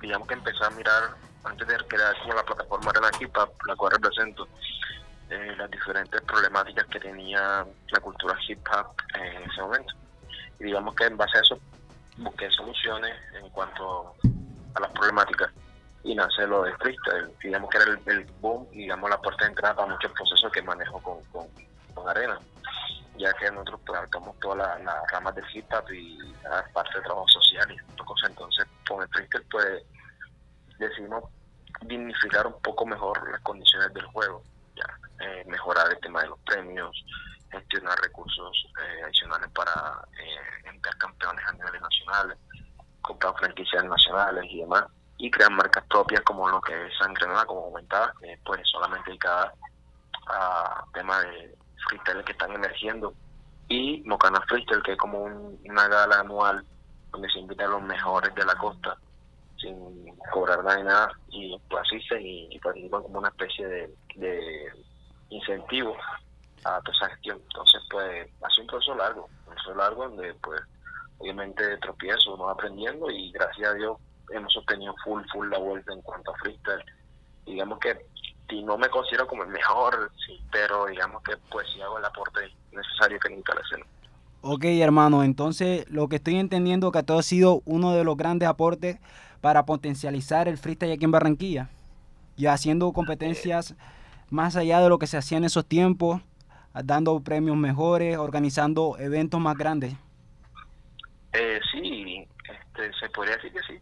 [0.00, 1.14] digamos que empecé a mirar,
[1.44, 3.10] antes de crear como la plataforma Arena
[3.42, 4.46] Hop, la cual represento,
[5.30, 9.94] eh, las diferentes problemáticas que tenía la cultura hip hop en ese momento.
[10.58, 11.58] Y digamos que en base a eso
[12.16, 14.14] busqué soluciones en cuanto
[14.74, 15.50] a las problemáticas
[16.02, 17.30] y nace lo de freestyle.
[17.42, 20.62] Digamos que era el, boom y digamos la puerta de entrada para muchos procesos que
[20.62, 21.22] manejo con,
[21.94, 22.38] con, Arena,
[23.18, 27.70] ya que nosotros abarcamos todas las ramas del hip y la parte de trabajo social
[27.70, 28.30] y cosas.
[28.30, 29.82] Entonces, con el freestyle, pues
[30.78, 31.24] decidimos
[31.82, 34.42] dignificar un poco mejor las condiciones del juego,
[34.74, 34.86] ya
[35.20, 37.04] eh, mejorar el tema de los premios,
[37.50, 39.72] gestionar recursos eh, adicionales para
[40.18, 42.38] eh, enviar campeones a niveles nacionales,
[43.02, 44.84] comprar franquicias nacionales y demás
[45.18, 48.12] y crear marcas propias como lo que es Sangre Nueva, como comentaba,
[48.44, 49.52] pues solamente dedicada
[50.28, 51.56] a temas de
[51.88, 53.14] freestyle que están emergiendo
[53.68, 56.64] y Mocana Freestyle, que es como una gala anual
[57.12, 58.96] donde se invitan los mejores de la costa
[59.60, 64.72] sin cobrar nada, nada y pues asisten y, y participan como una especie de,
[65.30, 65.96] incentivo
[66.64, 67.38] a toda esa gestión.
[67.42, 70.60] Entonces, pues, hace un proceso largo, un proceso largo donde, pues,
[71.18, 73.98] obviamente tropiezo, uno va aprendiendo y gracias a Dios
[74.30, 76.84] hemos obtenido full, full la vuelta en cuanto a freestyle.
[77.44, 77.98] Digamos que
[78.48, 82.04] si no me considero como el mejor, sí, pero digamos que pues sí hago el
[82.04, 82.40] aporte
[82.72, 83.86] necesario que necesita la escena.
[84.40, 88.48] Ok, hermano, entonces lo que estoy entendiendo que todo ha sido uno de los grandes
[88.48, 88.98] aportes
[89.40, 91.68] para potencializar el freestyle aquí en Barranquilla
[92.36, 93.74] y haciendo competencias
[94.30, 96.22] más allá de lo que se hacía en esos tiempos,
[96.84, 99.94] dando premios mejores, organizando eventos más grandes.
[101.32, 103.80] Eh, sí, este, se podría decir que sí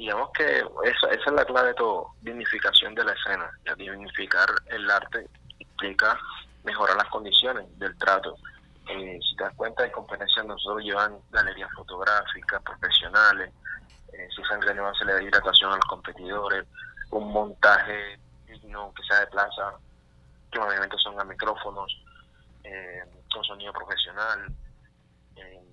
[0.00, 3.50] digamos que esa, esa es la clave de todo, dignificación de la escena.
[3.66, 5.28] Ya dignificar el arte
[5.58, 6.18] implica
[6.64, 8.34] mejorar las condiciones del trato.
[8.88, 13.52] Eh, si te das cuenta, en competencias nosotros llevan galerías fotográficas, profesionales,
[14.14, 16.66] eh, si sangre nueva se le da hidratación a los competidores,
[17.10, 19.74] un montaje digno que sea de plaza,
[20.50, 21.94] que obviamente son a micrófonos,
[22.64, 24.50] eh, con sonido profesional.
[25.36, 25.69] Eh,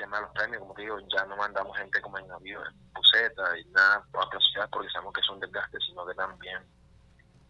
[0.00, 2.92] tema de los premios, como te digo, ya no mandamos gente como en avión, en
[2.94, 6.58] buseta y nada otras ciudades porque sabemos que son desgastes, sino que también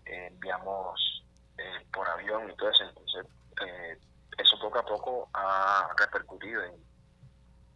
[0.06, 1.24] eh, enviamos
[1.58, 2.84] eh, por avión y todo eso.
[2.84, 3.26] Entonces,
[3.62, 3.98] eh,
[4.36, 6.72] eso poco a poco ha repercutido en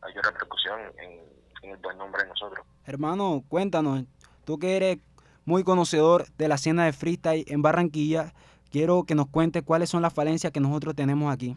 [0.01, 1.21] mayor repercusión en,
[1.63, 2.67] en el buen nombre de nosotros.
[2.85, 4.05] Hermano, cuéntanos,
[4.45, 4.99] tú que eres
[5.45, 8.35] muy conocedor de la escena de freestyle en Barranquilla,
[8.71, 11.57] quiero que nos cuentes cuáles son las falencias que nosotros tenemos aquí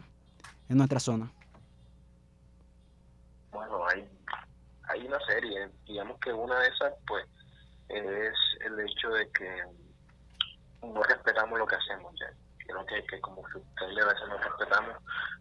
[0.68, 1.32] en nuestra zona.
[4.98, 7.24] Hay una serie, digamos que una de esas pues
[7.88, 9.62] es el hecho de que
[10.82, 12.30] no respetamos lo que hacemos ya.
[12.66, 14.96] Creo que, que como ustedes a veces no respetamos,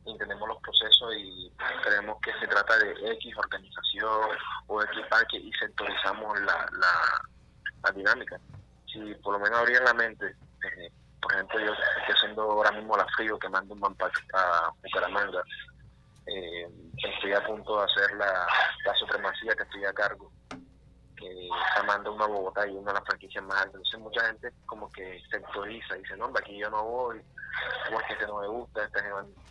[0.06, 1.52] entendemos los procesos y
[1.84, 4.30] creemos que se trata de X organización
[4.68, 8.40] o X parque y sectorizamos la, la, dinámica.
[8.92, 10.92] Si por lo menos abrir la mente, eh,
[11.22, 15.44] por ejemplo, yo estoy haciendo ahora mismo la frío que mando un manpack a Bucaramanga,
[16.28, 16.68] eh,
[16.98, 18.48] estoy a punto de hacer la,
[18.86, 20.32] la supremacía que estoy a cargo,
[21.16, 23.76] que está mandando una Bogotá y una de las franquicias más altas.
[23.76, 27.22] Entonces mucha gente como que sectoriza y dice, no, aquí yo no voy,
[27.86, 29.00] como es que este no me gusta, este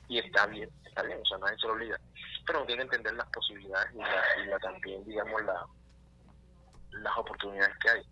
[0.08, 1.98] y está bien, está bien, o sea, nadie se lo olvida.
[2.46, 5.66] Pero tiene que entender las posibilidades y, la, también, digamos, la,
[6.92, 8.02] las oportunidades que hay.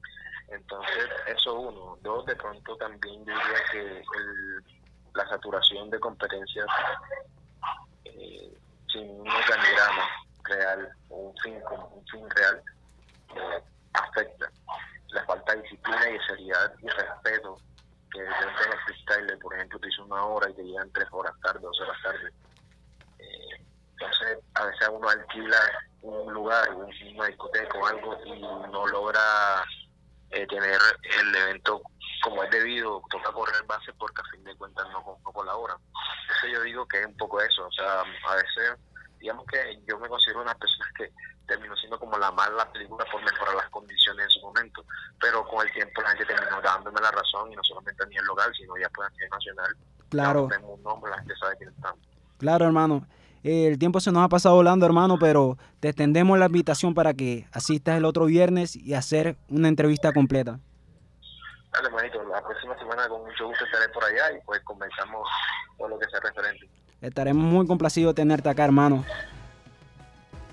[0.49, 1.99] Entonces, eso uno.
[2.03, 4.05] Dos, de pronto también diría que el,
[5.15, 6.67] la saturación de competencias
[8.05, 8.53] eh,
[8.93, 10.09] sin un organigrama
[10.45, 12.63] real o un fin, un fin real,
[13.37, 14.51] eh, afecta.
[15.09, 17.57] La falta de disciplina y de seriedad y respeto
[18.13, 21.09] que dentro de los freestyle, por ejemplo, te hizo una hora y te llegan tres
[21.11, 22.33] horas tarde, dos horas tarde.
[23.19, 25.59] Eh, entonces, a veces uno alquila
[26.03, 29.65] un lugar, una discoteca o algo y no logra
[30.31, 30.79] eh, tener
[31.21, 31.81] el evento
[32.25, 35.77] como es debido, toca correr base porque a fin de cuentas no, no colabora.
[36.39, 38.81] Eso yo digo que es un poco eso, o sea, a veces,
[39.21, 41.13] digamos que yo me considero una persona que
[41.47, 44.83] terminó siendo como la mala película por mejorar las condiciones en su momento,
[45.21, 48.25] pero con el tiempo la gente terminó dándome la razón y no solamente a nivel
[48.25, 49.77] local, sino ya pues a nivel nacional.
[50.09, 50.49] Claro.
[50.49, 52.01] Tenemos un nombre, la gente sabe quién estamos.
[52.39, 53.07] Claro, hermano.
[53.43, 57.47] El tiempo se nos ha pasado volando, hermano, pero te extendemos la invitación para que
[57.53, 60.61] asistas el otro viernes y hacer una entrevista completa.
[61.75, 65.29] Dale, manito, la próxima semana con mucho gusto estaré por allá y pues conversamos
[65.77, 66.69] todo lo que sea referente.
[67.01, 69.05] Estaremos muy complacidos de tenerte acá, hermano.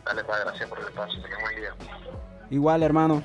[0.03, 1.21] Dale, padre, gracias por el espacio.
[1.21, 1.75] Tenemos buen día.
[2.49, 3.23] Igual, hermano.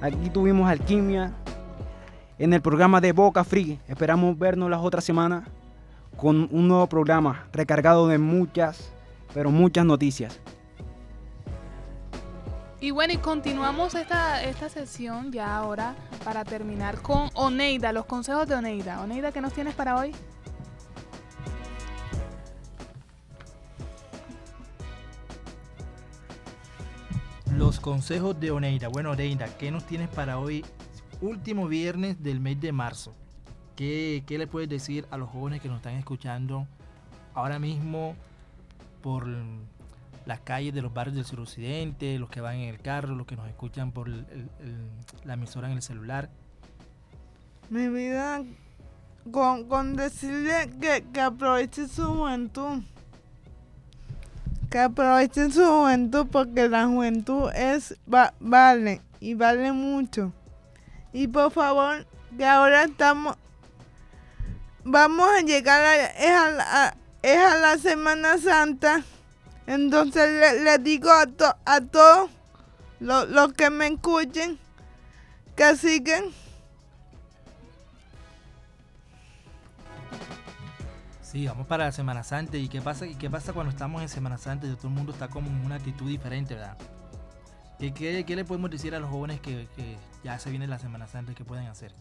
[0.00, 1.32] Aquí tuvimos alquimia
[2.38, 3.80] en el programa de Boca Free.
[3.86, 5.48] Esperamos vernos las otras semanas
[6.16, 8.92] con un nuevo programa recargado de muchas,
[9.32, 10.40] pero muchas noticias.
[12.84, 18.46] Y bueno, y continuamos esta, esta sesión ya ahora para terminar con Oneida, los consejos
[18.46, 19.00] de Oneida.
[19.00, 20.12] Oneida, ¿qué nos tienes para hoy?
[27.56, 28.88] Los consejos de Oneida.
[28.88, 30.62] Bueno, Oneida, ¿qué nos tienes para hoy?
[31.22, 33.14] Último viernes del mes de marzo.
[33.76, 36.66] ¿Qué, ¿Qué le puedes decir a los jóvenes que nos están escuchando
[37.32, 38.14] ahora mismo
[39.00, 39.26] por
[40.26, 43.36] las calles de los barrios del suroccidente, los que van en el carro, los que
[43.36, 44.26] nos escuchan por el-
[44.60, 44.88] el-
[45.24, 46.30] la emisora en el celular?
[47.70, 48.42] Mi vida,
[49.30, 52.82] con, decirle que, que aproveche su juventud.
[54.70, 60.32] Que aprovechen su juventud porque la juventud es va- vale y vale mucho.
[61.12, 62.06] Y por favor,
[62.36, 63.36] que ahora estamos
[64.84, 69.02] vamos a llegar a, es a, la, es a la Semana Santa.
[69.66, 72.30] Entonces le, le digo a, to- a todos
[73.00, 74.58] los que me escuchen
[75.56, 76.24] que sigan
[81.22, 82.56] Sí, vamos para la Semana Santa.
[82.56, 85.12] ¿Y qué pasa, y qué pasa cuando estamos en Semana Santa y todo el mundo
[85.12, 86.76] está como en una actitud diferente, verdad?
[87.78, 90.78] ¿Qué, qué, qué le podemos decir a los jóvenes que, que ya se viene la
[90.78, 91.92] Semana Santa y qué pueden hacer?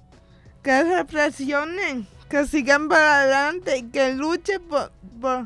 [0.62, 5.46] que reflexionen, que sigan para adelante y que luchen por, por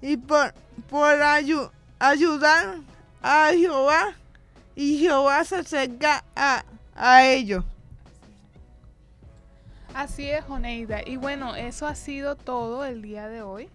[0.00, 0.54] y por,
[0.88, 2.76] por ayu- ayudar
[3.22, 4.14] a Jehová
[4.74, 6.64] y Jehová se acerca a,
[6.94, 7.64] a ellos.
[9.94, 11.00] Así es, Oneida.
[11.04, 13.68] Y bueno, eso ha sido todo el día de hoy.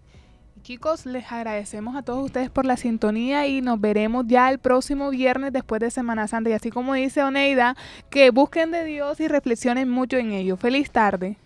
[0.63, 5.11] Chicos, les agradecemos a todos ustedes por la sintonía y nos veremos ya el próximo
[5.11, 6.49] viernes después de Semana Santa.
[6.49, 7.75] Y así como dice Oneida,
[8.09, 10.57] que busquen de Dios y reflexionen mucho en ello.
[10.57, 11.37] Feliz tarde.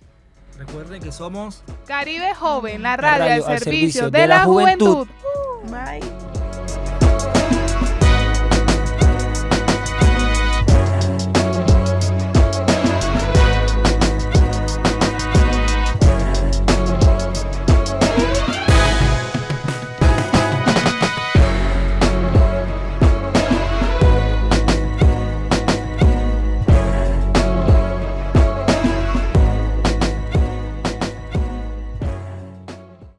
[0.59, 4.37] Recuerden que somos Caribe Joven, la La radio, al al servicio servicio de, de la,
[4.39, 5.07] la juventud.
[5.07, 5.71] juventud.
[5.71, 6.38] Bye.